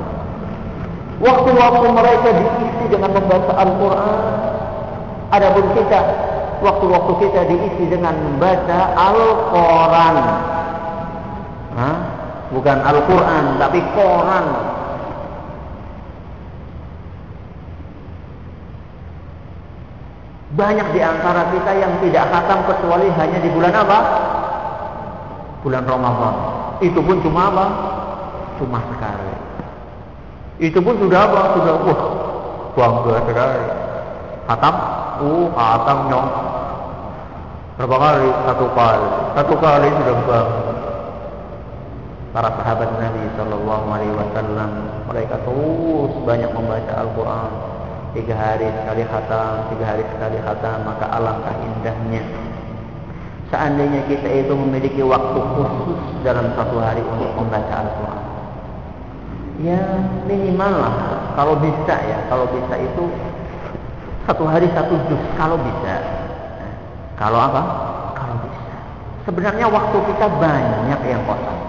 Waktu-waktu 1.21 1.87
mereka 1.93 2.29
diisi 2.33 2.85
dengan 2.89 3.11
membaca 3.13 3.53
Al-Quran. 3.61 4.19
Adapun 5.37 5.67
kita, 5.77 6.01
waktu-waktu 6.65 7.13
kita 7.29 7.41
diisi 7.45 7.85
dengan 7.93 8.17
membaca 8.17 8.79
Al-Quran. 8.97 10.17
Bukan 12.57 12.79
Al-Quran, 12.89 13.45
tapi 13.61 13.85
Quran. 13.93 14.45
Banyak 20.55 20.89
di 20.95 21.01
antara 21.03 21.51
kita 21.51 21.73
yang 21.75 21.99
tidak 21.99 22.31
khatam 22.31 22.63
kecuali 22.71 23.11
hanya 23.11 23.39
di 23.43 23.51
bulan 23.51 23.75
apa? 23.75 23.99
Bulan 25.67 25.83
Ramadan. 25.83 26.35
Itu 26.79 27.03
pun 27.03 27.19
cuma 27.27 27.51
apa? 27.51 27.67
Cuma 28.63 28.79
sekali. 28.95 29.35
Itu 30.63 30.79
pun 30.79 30.95
sudah 31.03 31.21
apa? 31.27 31.41
Sudah 31.59 31.75
wah 31.83 32.01
bangga 32.79 33.17
sekali. 33.27 33.65
Khatam? 34.47 34.75
Uh, 35.19 35.47
khatam 35.59 35.99
nyong. 36.07 36.31
Berapa 37.75 37.97
kali? 37.99 38.29
Satu 38.47 38.67
kali. 38.71 39.09
Satu 39.35 39.55
kali 39.59 39.89
sudah 39.91 40.15
bangga. 40.23 40.75
para 42.35 42.51
sahabat 42.59 42.99
Nabi 42.99 43.31
Shallallahu 43.39 43.87
Alaihi 43.95 44.11
Wasallam 44.11 44.71
mereka 45.07 45.39
terus 45.47 46.13
banyak 46.27 46.51
membaca 46.51 46.93
Al-Quran 47.07 47.51
tiga 48.15 48.35
hari 48.39 48.71
sekali 48.71 49.03
khatam 49.11 49.75
tiga 49.75 49.85
hari 49.91 50.05
sekali 50.07 50.39
khatam 50.39 50.87
maka 50.87 51.07
alangkah 51.11 51.55
indahnya. 51.59 52.23
Seandainya 53.51 54.07
kita 54.07 54.27
itu 54.31 54.55
memiliki 54.55 55.03
waktu 55.03 55.39
khusus 55.39 56.01
dalam 56.23 56.55
satu 56.55 56.79
hari 56.81 57.03
untuk 57.03 57.31
membaca 57.39 57.75
Al-Quran. 57.87 58.23
Ya 59.63 59.83
minimal 60.27 60.73
lah. 60.79 60.95
Kalau 61.35 61.55
bisa 61.59 61.95
ya 62.07 62.19
kalau 62.31 62.47
bisa 62.51 62.75
itu 62.79 63.05
satu 64.27 64.47
hari 64.47 64.71
satu 64.73 64.95
juz 65.11 65.23
kalau 65.35 65.59
bisa. 65.59 65.95
Kalau 67.19 67.39
apa? 67.39 67.63
Kalau 68.15 68.37
bisa. 68.43 68.75
Sebenarnya 69.27 69.67
waktu 69.71 69.99
kita 70.15 70.27
banyak 70.39 71.01
yang 71.07 71.23
kosong. 71.27 71.63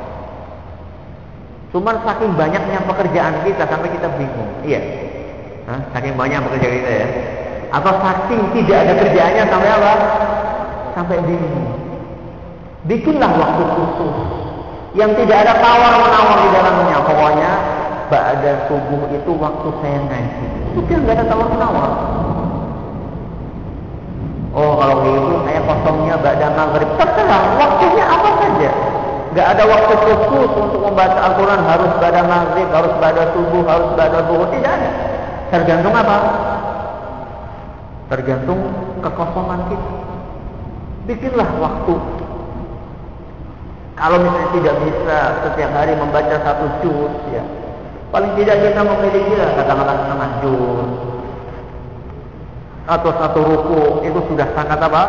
Cuman 1.73 2.01
saking 2.05 2.31
banyaknya 2.37 2.79
pekerjaan 2.87 3.35
kita 3.43 3.67
sampai 3.67 3.89
kita 3.93 4.09
bingung. 4.15 4.49
Iya 4.63 5.05
Hah? 5.66 5.80
saking 5.97 6.13
banyak 6.13 6.39
pekerjaan 6.45 6.74
kita 6.78 6.91
ya 6.93 7.07
atau 7.74 7.93
saking 7.97 8.41
tidak 8.53 8.78
ada 8.86 8.93
kerjaannya 9.01 9.43
sampai 9.49 9.70
apa 9.74 9.93
sampai 10.93 11.18
bingung 11.26 11.68
bikinlah 12.86 13.32
waktu 13.34 13.63
khusus 13.74 14.16
yang 14.95 15.11
tidak 15.18 15.38
ada 15.43 15.53
tawar 15.59 15.93
menawar 15.99 16.38
di 16.39 16.49
dalamnya 16.53 16.97
pokoknya 17.03 17.51
ba'da 18.07 18.70
subuh 18.70 19.01
itu 19.11 19.32
waktu 19.36 19.68
saya 19.82 19.99
ngaji. 20.07 20.45
Sudah 20.78 20.97
nggak 21.03 21.16
ada 21.20 21.26
tawar 21.28 21.47
menawar. 21.51 21.91
Oh 24.55 24.80
kalau 24.80 24.95
begitu 25.03 25.36
saya 25.43 25.59
kosongnya 25.68 26.16
ba'da 26.22 26.47
maghrib. 26.55 26.89
Terserah 26.95 27.43
waktunya 27.59 28.05
apa 28.07 28.30
saja. 28.39 28.72
Gak 29.36 29.51
ada 29.51 29.68
waktu 29.68 29.93
khusus 29.99 30.51
untuk 30.55 30.80
membaca 30.80 31.20
Al-Quran 31.28 31.59
harus 31.68 31.91
pada 31.99 32.24
maghrib, 32.24 32.72
harus 32.72 32.93
pada 33.03 33.36
subuh, 33.36 33.68
harus 33.68 33.89
pada 33.99 34.24
zuhur. 34.32 34.47
Tidak 34.47 34.72
ada. 34.72 34.89
Tergantung 35.53 35.93
apa? 35.93 36.17
Tergantung 38.09 38.59
kekosongan 39.01 39.61
kita. 39.69 39.91
Bikinlah 41.05 41.49
waktu 41.61 41.95
kalau 43.95 44.19
misalnya 44.19 44.49
tidak 44.51 44.75
bisa 44.83 45.17
setiap 45.47 45.71
hari 45.71 45.95
membaca 45.95 46.35
satu 46.43 46.67
juz, 46.83 47.15
ya 47.31 47.45
Paling 48.11 48.31
tidak 48.39 48.63
kita 48.63 48.81
memiliki 48.83 49.33
lah 49.35 49.49
katakanlah 49.59 49.97
setengah 50.07 50.31
juz 50.39 50.89
atau 52.85 53.11
satu 53.17 53.39
ruku 53.41 53.81
itu 54.05 54.19
sudah 54.29 54.47
sangat 54.53 54.77
apa? 54.77 55.03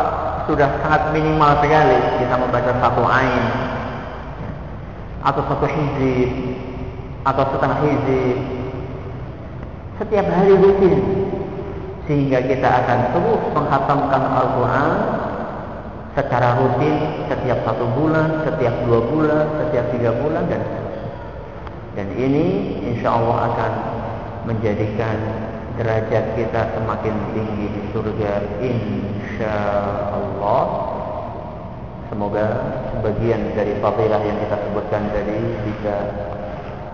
Sudah 0.49 0.67
sangat 0.81 1.13
minimal 1.13 1.61
sekali 1.61 1.97
kita 2.19 2.35
membaca 2.35 2.71
satu 2.83 3.03
ain 3.07 3.45
atau 5.23 5.41
satu 5.45 5.65
hizib 5.71 6.31
atau 7.27 7.43
setengah 7.53 7.79
hizib 7.85 8.37
setiap 9.97 10.25
hari 10.29 10.53
rutin 10.57 10.97
sehingga 12.07 12.39
kita 12.39 12.69
akan 12.69 12.99
terus 13.11 13.41
menghatamkan 13.51 14.23
Al-Quran 14.31 14.91
secara 16.17 16.57
rutin 16.57 16.95
setiap 17.29 17.61
satu 17.61 17.85
bulan, 17.93 18.41
setiap 18.47 18.73
dua 18.89 18.99
bulan, 19.05 19.45
setiap 19.61 19.85
tiga 19.93 20.11
bulan 20.17 20.49
dan 20.49 20.61
dan 21.97 22.07
ini 22.13 22.77
insya 22.93 23.09
Allah 23.09 23.37
akan 23.53 23.71
menjadikan 24.45 25.17
derajat 25.81 26.37
kita 26.37 26.61
semakin 26.77 27.15
tinggi 27.33 27.65
di 27.73 27.81
surga 27.89 28.61
insya 28.61 29.55
Allah. 30.13 30.65
Semoga 32.13 32.45
sebagian 32.93 33.53
dari 33.57 33.77
fadilah 33.81 34.21
yang 34.23 34.37
kita 34.45 34.57
sebutkan 34.57 35.09
tadi 35.09 35.37
bisa 35.65 35.95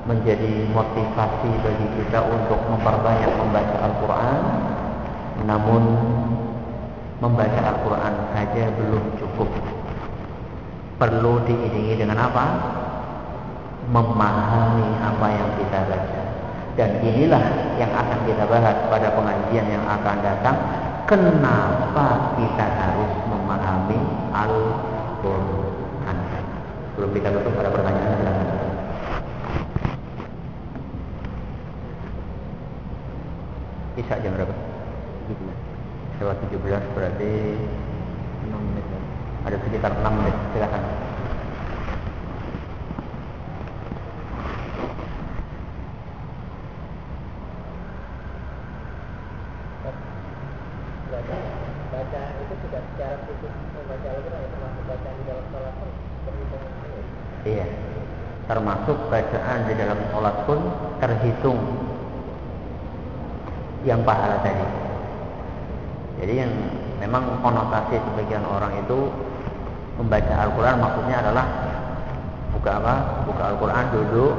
menjadi 0.04 0.68
motivasi 0.72 1.51
bagi 1.64 1.88
kita 1.99 2.20
untuk 2.28 2.60
memperbanyak 2.68 3.32
membaca 3.39 3.78
Al-Quran. 3.88 4.39
Namun 5.47 5.84
membaca 7.24 7.60
Al-Quran 7.72 8.14
saja 8.36 8.64
belum 8.76 9.04
cukup. 9.20 9.49
Perlu 10.99 11.43
diiringi 11.47 11.99
dengan 11.99 12.20
apa? 12.20 12.45
memahami 13.91 14.95
apa 15.04 15.28
yang 15.28 15.49
kita 15.60 15.80
baca. 15.91 16.22
Dan 16.74 16.89
inilah 17.04 17.78
yang 17.78 17.91
akan 17.91 18.20
kita 18.26 18.47
bahas 18.47 18.78
pada 18.88 19.12
pengajian 19.14 19.68
yang 19.68 19.86
akan 19.86 20.18
datang. 20.24 20.58
Kenapa 21.04 22.34
kita 22.39 22.66
harus 22.80 23.12
memahami 23.28 23.99
Al-Quran? 24.32 26.18
Sebelum 26.95 27.12
kita 27.12 27.28
tutup 27.36 27.54
pada 27.60 27.70
pertanyaan. 27.70 28.42
Isya 33.93 34.17
jam 34.25 34.33
berapa? 34.33 34.49
17. 35.29 36.17
Lewat 36.17 36.37
17 36.49 36.81
berarti 36.97 37.31
6 38.49 38.57
menit. 38.57 38.85
Ada 39.45 39.57
sekitar 39.61 39.91
6 40.01 40.17
menit. 40.17 40.35
Silakan. 40.57 40.83
Iya. 57.43 57.67
Termasuk 58.47 58.97
bacaan 59.11 59.59
di 59.67 59.73
dalam 59.75 59.99
sholat 60.09 60.35
pun 60.47 60.59
terhitung 60.97 61.59
yang 63.84 64.01
pahala 64.07 64.39
tadi. 64.43 64.63
Jadi 66.23 66.34
yang 66.39 66.51
memang 67.03 67.39
konotasi 67.43 67.99
sebagian 67.99 68.47
orang 68.47 68.71
itu 68.79 69.11
membaca 69.99 70.34
Al-Quran 70.47 70.75
maksudnya 70.79 71.17
adalah 71.19 71.45
buka 72.55 72.71
apa? 72.79 72.93
Buka 73.27 73.43
Al-Quran 73.53 73.84
duduk 73.91 74.34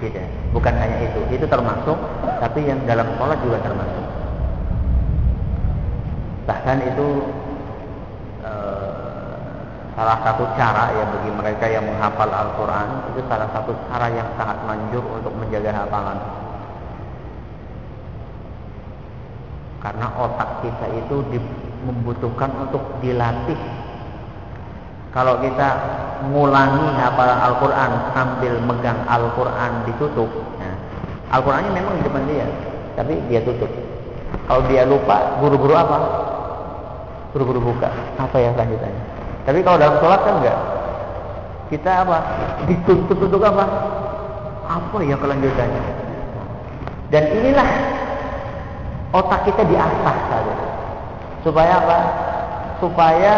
tidak. 0.00 0.26
Bukan 0.56 0.74
hanya 0.74 0.98
itu. 1.04 1.20
Itu 1.36 1.44
termasuk, 1.46 1.94
tapi 2.40 2.64
yang 2.64 2.80
dalam 2.88 3.06
sholat 3.20 3.38
juga 3.44 3.60
termasuk. 3.60 4.06
Bahkan 6.48 6.78
itu 6.90 7.08
salah 9.92 10.18
satu 10.24 10.48
cara 10.56 10.88
ya 10.96 11.04
bagi 11.04 11.30
mereka 11.30 11.68
yang 11.68 11.84
menghafal 11.84 12.26
Al-Quran 12.26 13.12
itu 13.12 13.20
salah 13.28 13.44
satu 13.52 13.76
cara 13.92 14.08
yang 14.08 14.24
sangat 14.40 14.56
manjur 14.64 15.04
untuk 15.04 15.36
menjaga 15.36 15.68
hafalan 15.68 16.16
karena 19.82 20.06
otak 20.14 20.62
kita 20.62 20.86
itu 20.94 21.16
membutuhkan 21.82 22.50
untuk 22.62 22.80
dilatih 23.02 23.58
kalau 25.10 25.36
kita 25.42 25.68
ngulangi 26.30 26.86
hafalan 26.96 27.38
Al-Quran 27.50 27.90
sambil 28.14 28.54
megang 28.62 29.02
Al-Quran 29.10 29.72
ditutup 29.90 30.30
nah, 30.62 30.76
Al-Qurannya 31.34 31.74
memang 31.74 31.98
di 31.98 32.02
depan 32.06 32.22
dia 32.30 32.46
tapi 32.94 33.18
dia 33.26 33.42
tutup 33.42 33.68
kalau 34.46 34.62
dia 34.70 34.86
lupa 34.86 35.36
buru-buru 35.42 35.74
apa 35.74 35.98
buru-buru 37.34 37.74
buka 37.74 37.90
apa 38.22 38.36
ya 38.38 38.54
lanjutannya 38.54 39.12
tapi 39.42 39.58
kalau 39.66 39.78
dalam 39.78 39.98
sholat 39.98 40.20
kan 40.22 40.34
enggak. 40.38 40.58
Kita 41.72 41.90
apa? 42.06 42.18
Dituntut 42.68 43.18
untuk 43.18 43.42
apa? 43.42 43.64
Apa 44.70 44.96
ya 45.02 45.16
kelanjutannya? 45.18 45.82
Dan 47.10 47.24
inilah 47.42 47.68
otak 49.12 49.40
kita 49.44 49.62
diasah 49.68 50.16
saja. 50.28 50.54
Supaya 51.44 51.72
apa? 51.78 51.98
Supaya 52.80 53.32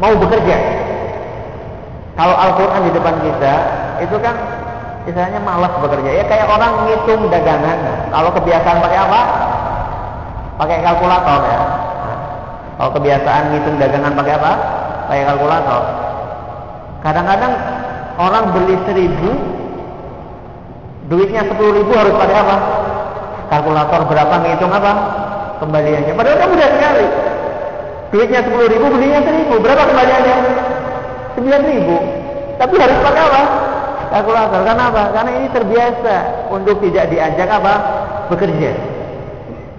mau 0.00 0.14
bekerja. 0.16 0.56
Kalau 2.18 2.34
Al-Quran 2.34 2.82
di 2.90 2.92
depan 2.98 3.14
kita, 3.22 3.54
itu 4.02 4.16
kan 4.18 4.34
misalnya 5.06 5.38
malas 5.44 5.70
bekerja. 5.78 6.10
Ya 6.18 6.24
kayak 6.26 6.50
orang 6.50 6.88
ngitung 6.88 7.30
dagangan. 7.30 7.78
Kalau 8.10 8.30
kebiasaan 8.34 8.78
pakai 8.82 8.98
apa? 8.98 9.20
Pakai 10.58 10.78
kalkulator 10.82 11.40
ya. 11.46 11.60
Kalau 12.78 12.90
kebiasaan 12.98 13.42
ngitung 13.54 13.76
dagangan 13.78 14.12
pakai 14.18 14.34
apa? 14.34 14.52
Pakai 15.06 15.24
kalkulator. 15.30 15.82
Kadang-kadang 16.98 17.52
orang 18.18 18.44
beli 18.50 18.76
seribu, 18.90 19.30
duitnya 21.06 21.46
sepuluh 21.46 21.78
ribu 21.78 21.92
harus 21.94 22.14
pakai 22.18 22.36
apa? 22.42 22.56
Kalkulator 23.48 24.00
berapa 24.04 24.34
ngitung 24.44 24.72
apa? 24.72 24.92
Kembaliannya. 25.64 26.12
Padahal 26.12 26.36
kan 26.36 26.48
mudah 26.52 26.68
sekali. 26.68 27.06
Duitnya 28.08 28.40
sepuluh 28.44 28.68
ribu, 28.68 28.86
belinya 28.92 29.20
seribu. 29.24 29.54
Berapa 29.60 29.82
kembaliannya? 29.88 30.36
Sembilan 31.36 31.62
ribu. 31.64 31.96
Tapi 32.60 32.74
harus 32.76 32.98
pakai 33.00 33.22
apa? 33.24 33.42
Kalkulator. 34.12 34.60
Karena 34.64 34.84
apa? 34.92 35.02
Karena 35.16 35.30
ini 35.40 35.46
terbiasa 35.52 36.16
untuk 36.52 36.76
tidak 36.84 37.08
diajak 37.08 37.48
apa? 37.48 37.74
Bekerja. 38.28 38.70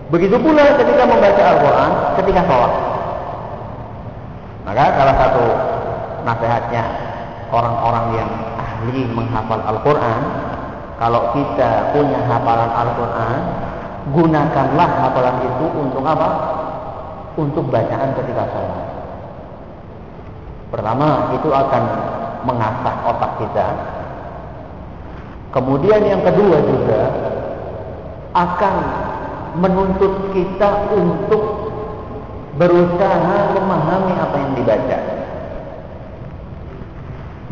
Begitu 0.09 0.35
pula 0.41 0.65
ketika 0.73 1.03
membaca 1.05 1.41
Al-Quran, 1.53 1.91
ketika 2.17 2.41
sholat. 2.49 2.73
Maka 4.65 4.85
salah 4.97 5.15
satu 5.17 5.45
nasihatnya 6.25 6.83
orang-orang 7.53 8.05
yang 8.17 8.29
ahli 8.57 9.05
menghafal 9.13 9.61
Al-Quran, 9.61 10.21
kalau 10.99 11.31
kita 11.31 11.95
punya 11.95 12.19
hafalan 12.27 12.71
Al-Quran, 12.75 13.41
gunakanlah 14.11 14.89
hafalan 14.99 15.37
itu 15.47 15.65
untuk 15.79 16.03
apa? 16.03 16.29
Untuk 17.39 17.71
bacaan 17.71 18.19
ketika 18.19 18.43
sholat. 18.51 18.85
Pertama, 20.75 21.31
itu 21.39 21.49
akan 21.55 21.83
mengasah 22.43 22.95
otak 23.15 23.31
kita. 23.39 23.67
Kemudian 25.55 26.03
yang 26.03 26.19
kedua 26.19 26.67
juga 26.67 27.01
akan 28.35 28.75
menuntut 29.55 30.35
kita 30.35 30.93
untuk 30.99 31.71
berusaha 32.59 33.55
memahami 33.55 34.13
apa 34.19 34.35
yang 34.35 34.51
dibaca. 34.51 34.99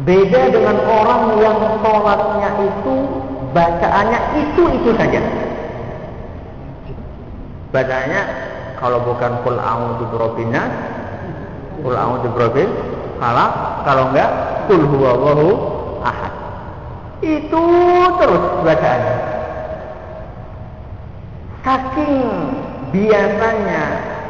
Beda 0.04 0.42
dengan 0.52 0.78
orang 0.84 1.24
yang 1.42 1.58
sholatnya 1.80 2.50
itu 2.60 3.27
bacaannya 3.52 4.20
itu 4.42 4.64
itu 4.82 4.90
saja. 4.98 5.22
Bacaannya 7.72 8.22
kalau 8.80 9.04
bukan 9.04 9.32
kul 9.44 9.58
a'udzu 9.58 10.04
birabbin 10.14 10.50
nas, 10.54 10.72
kul 11.82 11.98
a'udzu 11.98 12.30
birabbil 12.32 12.70
falaq, 13.18 13.52
kalau 13.84 14.04
enggak 14.14 14.30
kul 14.70 14.82
huwallahu 14.86 15.48
ahad. 16.06 16.34
Itu 17.26 17.66
terus 18.22 18.44
bacaannya. 18.62 19.18
Saking 21.66 22.24
biasanya 22.96 23.84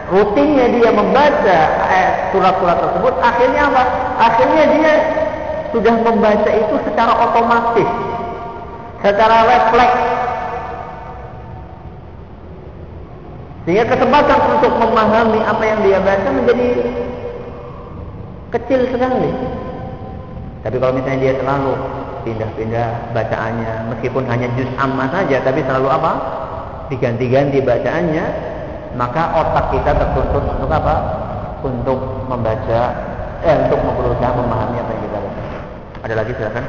rutinnya 0.09 0.65
dia 0.73 0.89
membaca 0.89 1.59
surat-surat 2.33 2.77
tersebut, 2.79 3.13
akhirnya 3.21 3.61
apa? 3.69 3.83
Akhirnya 4.17 4.63
dia 4.73 4.93
sudah 5.75 5.95
membaca 6.01 6.47
itu 6.49 6.75
secara 6.87 7.13
otomatis, 7.13 7.89
secara 9.01 9.37
refleks. 9.45 9.99
Sehingga 13.67 13.83
kesempatan 13.83 14.39
untuk 14.57 14.73
memahami 14.79 15.43
apa 15.43 15.63
yang 15.67 15.79
dia 15.83 15.99
baca 15.99 16.29
menjadi 16.31 16.69
kecil 18.55 18.81
sekali. 18.95 19.31
Tapi 20.63 20.75
kalau 20.79 20.95
misalnya 20.95 21.19
dia 21.19 21.33
selalu 21.35 21.73
pindah-pindah 22.23 23.11
bacaannya, 23.11 23.73
meskipun 23.91 24.23
hanya 24.31 24.47
juz 24.55 24.71
amma 24.79 25.11
saja, 25.11 25.43
tapi 25.43 25.63
selalu 25.67 25.87
apa? 25.91 26.11
Diganti-ganti 26.87 27.59
bacaannya, 27.59 28.25
maka 28.95 29.35
otak 29.35 29.65
kita 29.75 29.91
tertuntut 29.99 30.43
untuk 30.47 30.71
apa? 30.71 30.95
Untuk 31.59 31.99
membaca, 32.31 32.81
eh, 33.43 33.55
untuk 33.67 33.83
berusaha 33.83 34.31
memahami 34.31 34.79
apa 34.79 34.91
yang 34.95 35.03
kita 35.03 35.17
baca. 35.19 35.41
Ada 36.07 36.13
lagi 36.15 36.31
silakan. 36.39 36.65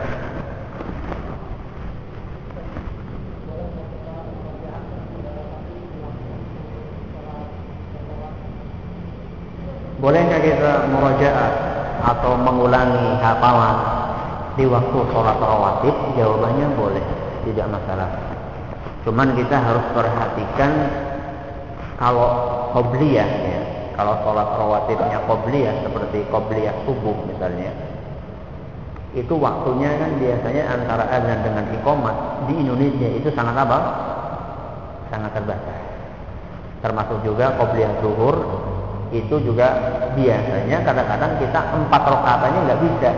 Murojaah 10.89 11.53
atau 12.03 12.33
mengulangi 12.39 13.21
hafalan 13.21 13.77
di 14.57 14.65
waktu 14.65 14.99
sholat 15.13 15.39
rawatib? 15.39 15.95
Jawabannya 16.17 16.67
boleh, 16.75 17.05
tidak 17.47 17.67
masalah. 17.69 18.11
Cuman 19.07 19.33
kita 19.39 19.57
harus 19.57 19.87
perhatikan 19.95 20.73
kalau 21.99 22.29
qobliyah 22.75 23.27
ya, 23.27 23.63
kalau 23.99 24.15
sholat 24.23 24.49
rawatibnya 24.59 25.19
qobliyah 25.27 25.75
seperti 25.83 26.23
qobliyah 26.31 26.75
subuh 26.87 27.17
misalnya, 27.27 27.73
itu 29.17 29.35
waktunya 29.35 29.97
kan 29.97 30.11
biasanya 30.21 30.63
antara 30.69 31.05
azan 31.09 31.41
dengan 31.41 31.65
iqamat 31.73 32.17
di 32.47 32.55
Indonesia 32.61 33.09
itu 33.17 33.29
sangat 33.33 33.57
apa? 33.57 33.79
Sangat 35.09 35.33
terbatas. 35.33 35.81
Termasuk 36.85 37.19
juga 37.27 37.57
qobliyah 37.59 37.99
zuhur 38.05 38.37
itu 39.09 39.41
juga 39.41 39.69
biasanya 40.13 40.85
kadang-kadang 40.85 41.33
kita 41.41 41.61
empat 41.73 42.03
rakaat 42.05 42.41
aja 42.49 42.59
nggak 42.69 42.81
bisa. 42.85 43.11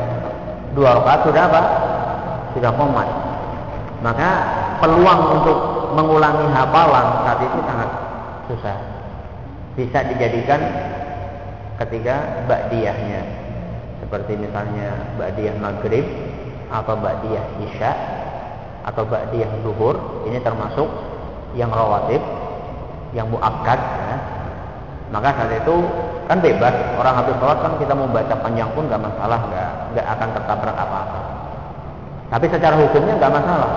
Dua 0.74 1.02
rakaat 1.02 1.20
sudah 1.26 1.42
apa? 1.50 1.60
Sudah 2.54 2.72
komat. 2.74 3.08
Maka 4.00 4.30
peluang 4.80 5.20
untuk 5.40 5.58
mengulangi 5.98 6.46
hafalan 6.54 7.06
saat 7.26 7.40
itu 7.42 7.58
sangat 7.66 7.90
susah. 8.46 8.78
Bisa 9.74 9.98
dijadikan 10.14 10.60
ketika 11.80 12.44
ba'diyahnya 12.46 13.22
seperti 14.04 14.36
misalnya 14.36 15.14
ba'diyah 15.16 15.56
maghrib 15.58 16.06
atau 16.70 16.94
ba'diyah 16.98 17.44
isya 17.66 17.92
atau 18.86 19.04
ba'diyah 19.04 19.50
zuhur 19.66 20.24
ini 20.26 20.38
termasuk 20.40 20.88
yang 21.58 21.70
rawatib 21.70 22.22
yang 23.12 23.26
muakkad. 23.26 23.78
Maka 25.10 25.34
saat 25.34 25.52
itu 25.58 25.76
kan 26.30 26.38
bebas. 26.38 26.74
Orang 26.94 27.14
habis 27.18 27.34
sholat 27.42 27.58
kan 27.58 27.74
kita 27.82 27.92
mau 27.98 28.06
baca 28.06 28.34
panjang 28.38 28.70
pun 28.70 28.86
nggak 28.86 29.02
masalah 29.02 29.38
nggak 29.50 29.70
nggak 29.94 30.06
akan 30.06 30.28
tertabrak 30.38 30.76
apa-apa. 30.78 31.20
Tapi 32.30 32.46
secara 32.46 32.74
hukumnya 32.78 33.18
nggak 33.18 33.34
masalah. 33.34 33.70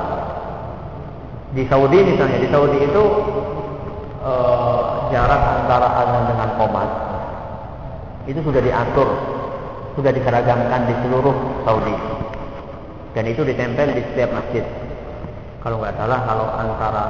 Di 1.57 1.65
Saudi 1.65 1.99
misalnya 2.05 2.37
di 2.37 2.49
Saudi 2.49 2.77
itu 2.81 3.03
e, 4.21 4.33
jarak 5.13 5.41
antara 5.61 5.89
azan 6.01 6.23
dengan 6.33 6.49
komat 6.57 6.89
itu 8.25 8.39
sudah 8.41 8.61
diatur 8.61 9.09
sudah 9.93 10.09
diseragamkan 10.13 10.89
di 10.89 10.93
seluruh 11.01 11.65
Saudi. 11.65 11.93
Dan 13.13 13.29
itu 13.29 13.45
ditempel 13.45 13.93
di 13.93 14.01
setiap 14.01 14.33
masjid. 14.33 14.65
Kalau 15.61 15.81
nggak 15.81 15.97
salah 15.97 16.19
kalau 16.25 16.47
antara 16.57 17.05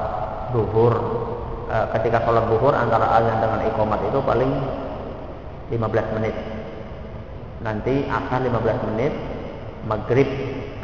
duhur 0.52 0.96
e, 1.74 1.78
ketika 1.98 2.22
sholat 2.22 2.46
duhur 2.46 2.78
antara 2.78 3.10
azan 3.18 3.42
dengan 3.42 3.60
iqamat 3.66 4.00
itu 4.06 4.20
paling 4.22 4.52
15 5.74 6.16
menit 6.22 6.36
nanti 7.66 8.06
asar 8.06 8.46
15 8.46 8.88
menit 8.94 9.14
maghrib 9.90 10.30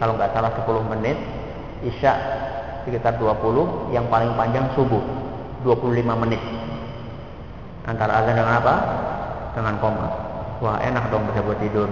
kalau 0.01 0.17
nggak 0.17 0.33
salah 0.33 0.49
10 0.49 0.91
menit 0.97 1.17
isya 1.85 2.17
sekitar 2.89 3.21
20 3.21 3.93
yang 3.93 4.09
paling 4.09 4.33
panjang 4.33 4.65
subuh 4.73 5.03
25 5.61 6.23
menit 6.25 6.41
antara 7.85 8.25
azan 8.25 8.33
dengan 8.33 8.57
apa 8.57 8.75
dengan 9.53 9.77
komat 9.77 10.29
Wah 10.59 10.75
enak 10.83 11.07
dong 11.07 11.23
bisa 11.31 11.39
buat 11.39 11.59
tidur. 11.63 11.87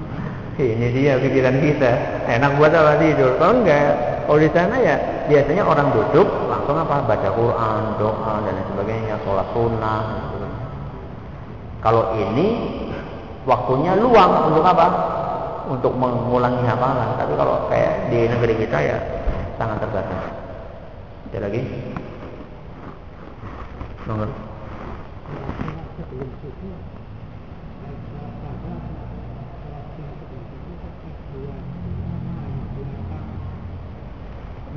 Ini 0.56 0.86
dia 0.96 1.20
pikiran 1.20 1.60
kita. 1.60 1.92
Enak 2.24 2.56
buat 2.56 2.72
apa 2.72 2.96
tidur? 2.96 3.36
Kalau 3.36 3.60
enggak, 3.60 4.24
kalau 4.24 4.40
di 4.40 4.48
sana 4.56 4.80
ya 4.80 4.96
biasanya 5.28 5.62
orang 5.68 5.92
duduk 5.92 6.28
langsung 6.68 6.84
apa 6.84 7.08
baca 7.08 7.28
Quran, 7.32 7.82
doa 7.96 8.44
dan 8.44 8.52
lain 8.60 8.66
sebagainya, 8.68 9.16
sholat 9.24 9.48
sunnah. 9.56 10.04
Kalau 11.80 12.12
ini 12.12 12.46
waktunya 13.48 13.96
luang 13.96 14.52
untuk 14.52 14.60
apa? 14.68 14.86
Untuk 15.72 15.96
mengulangi 15.96 16.60
hafalan. 16.68 17.16
Tapi 17.16 17.32
kalau 17.40 17.72
kayak 17.72 18.12
di 18.12 18.28
negeri 18.28 18.60
kita 18.60 18.84
ya 18.84 19.00
sangat 19.56 19.80
terbatas. 19.80 20.28
Ada 21.32 21.48
lagi? 21.48 21.62
Nomor 24.04 24.28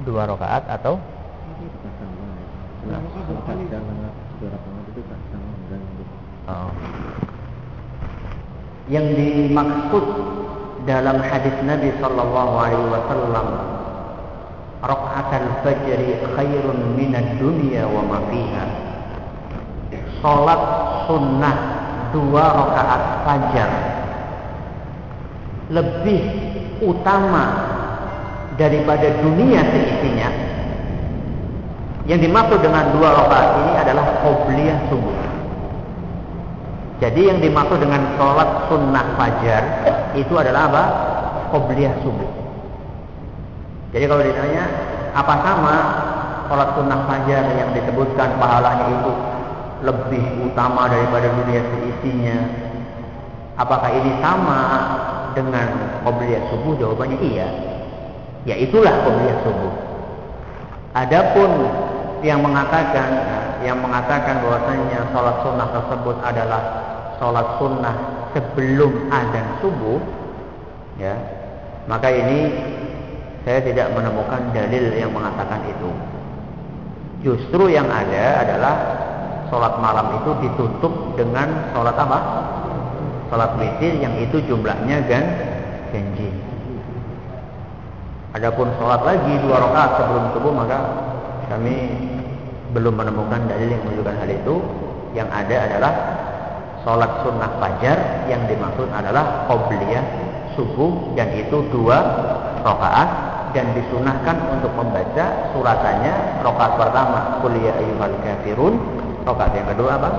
dua 0.07 0.23
rakaat 0.23 0.71
atau 0.71 0.95
oh. 6.49 6.71
yang 8.89 9.07
dimaksud 9.13 10.05
dalam 10.89 11.21
hadis 11.21 11.53
Nabi 11.61 11.93
Sallallahu 12.01 12.53
Alaihi 12.57 12.87
Wasallam 12.89 13.47
rakaat 14.81 15.29
al-fajr 15.29 16.01
khairun 16.33 16.97
minad 16.97 17.37
dunya 17.37 17.85
wa 17.85 18.01
ma 18.01 18.19
fiha 18.33 18.65
salat 20.25 20.61
sunnah 21.05 21.55
dua 22.09 22.45
rakaat 22.49 23.03
fajar 23.23 23.71
lebih 25.69 26.21
utama 26.81 27.45
daripada 28.57 29.21
dunia 29.21 29.61
seisinya 29.69 30.50
yang 32.09 32.17
dimaksud 32.17 32.59
dengan 32.65 32.89
dua 32.97 33.13
rakaat 33.13 33.49
ini 33.61 33.71
adalah 33.77 34.05
qobliyah 34.25 34.79
subuh. 34.89 35.17
Jadi 37.01 37.21
yang 37.33 37.39
dimaksud 37.41 37.81
dengan 37.81 38.13
sholat 38.17 38.69
sunnah 38.69 39.05
fajar 39.17 39.63
itu 40.13 40.33
adalah 40.37 40.69
apa? 40.69 40.83
qobliyah 41.51 41.91
subuh. 41.99 42.31
Jadi 43.91 44.05
kalau 44.07 44.23
ditanya 44.23 44.63
apa 45.11 45.33
sama 45.43 45.75
sholat 46.47 46.69
sunnah 46.79 46.99
fajar 47.11 47.43
yang 47.59 47.69
disebutkan 47.75 48.39
pahalanya 48.39 48.87
itu 48.87 49.11
lebih 49.83 50.23
utama 50.47 50.87
daripada 50.87 51.27
dunia 51.27 51.59
seisinya? 51.59 52.37
Apakah 53.59 53.91
ini 53.93 54.15
sama 54.23 54.61
dengan 55.35 56.01
qobliyah 56.07 56.49
subuh? 56.49 56.73
Jawabannya 56.79 57.19
iya. 57.19 57.47
Ya 58.47 58.55
itulah 58.57 58.93
qobliyah 59.05 59.37
subuh. 59.43 59.73
Adapun 60.95 61.51
yang 62.21 62.41
mengatakan 62.41 63.09
yang 63.61 63.77
mengatakan 63.77 64.41
bahwasanya 64.41 65.09
sholat 65.13 65.35
sunnah 65.45 65.67
tersebut 65.69 66.15
adalah 66.25 66.61
sholat 67.21 67.47
sunnah 67.61 67.95
sebelum 68.33 69.11
adzan 69.13 69.47
subuh, 69.61 69.99
ya 70.97 71.13
maka 71.85 72.09
ini 72.09 72.49
saya 73.41 73.61
tidak 73.61 73.93
menemukan 73.93 74.53
dalil 74.53 74.85
yang 74.93 75.11
mengatakan 75.13 75.61
itu. 75.65 75.89
Justru 77.21 77.69
yang 77.69 77.85
ada 77.89 78.45
adalah 78.45 78.75
sholat 79.49 79.77
malam 79.77 80.17
itu 80.21 80.31
ditutup 80.45 80.93
dengan 81.17 81.69
sholat 81.73 81.93
apa? 81.93 82.19
Sholat 83.29 83.51
witir 83.61 83.97
yang 84.01 84.13
itu 84.17 84.41
jumlahnya 84.45 85.05
gan 85.05 85.25
ganjil. 85.93 86.33
Adapun 88.31 88.71
sholat 88.79 89.01
lagi 89.03 89.33
dua 89.43 89.59
rakaat 89.59 89.91
sebelum 90.01 90.25
subuh 90.33 90.53
maka 90.55 90.79
kami 91.51 91.75
belum 92.71 92.93
menemukan 92.95 93.51
dalil 93.51 93.67
yang 93.67 93.81
menunjukkan 93.83 94.15
hal 94.15 94.29
itu. 94.31 94.55
Yang 95.11 95.29
ada 95.31 95.55
adalah 95.67 95.93
sholat 96.87 97.11
sunnah 97.27 97.51
fajar 97.59 97.97
yang 98.31 98.47
dimaksud 98.47 98.87
adalah 98.95 99.43
qobliyah 99.51 100.03
subuh 100.55 101.11
dan 101.19 101.31
itu 101.35 101.57
dua 101.71 101.97
rakaat. 102.63 103.31
Dan 103.51 103.75
disunahkan 103.75 104.55
untuk 104.55 104.71
membaca 104.79 105.51
suratannya 105.51 106.39
rakaat 106.39 106.73
pertama 106.79 107.43
kuliah 107.43 107.75
ayyuhal 107.75 108.15
kafirun. 108.23 108.79
Rakaat 109.27 109.51
yang 109.59 109.67
kedua 109.75 109.99
apa? 109.99 110.09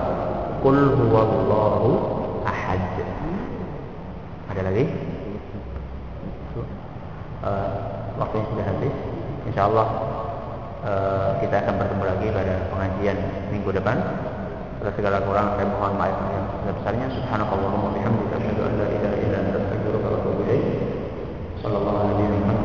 Kul 0.60 0.76
huwallahu 1.00 1.90
ahad. 2.44 2.92
Ada 4.52 4.68
lagi? 4.68 4.84
Uh, 7.40 7.72
waktunya 8.20 8.44
sudah 8.52 8.66
habis. 8.68 8.94
Insya 9.48 9.62
Allah 9.72 10.11
uh, 10.82 11.38
kita 11.38 11.62
akan 11.62 11.74
bertemu 11.78 12.04
lagi 12.04 12.26
pada 12.34 12.54
pengajian 12.70 13.18
minggu 13.50 13.70
depan. 13.74 13.96
Atas 14.82 14.98
segala 14.98 15.22
kurang 15.22 15.54
saya 15.54 15.66
mohon 15.70 15.94
maaf 15.94 16.18
yang 16.34 16.46
sebesar-besarnya. 16.50 17.06
Subhanakallahumma 17.14 17.88
bihamdika 17.94 18.34
asyhadu 18.34 18.62
an 18.66 18.72
la 18.82 18.86
ilaha 18.90 19.16
illa 19.22 19.36
anta 19.46 19.56
astaghfiruka 19.62 20.06
wa 20.10 20.16
atubu 20.18 20.40
ilaik. 20.42 20.64
Sallallahu 21.62 21.98
alaihi 22.02 22.26
wa 22.26 22.42
sallam. 22.50 22.61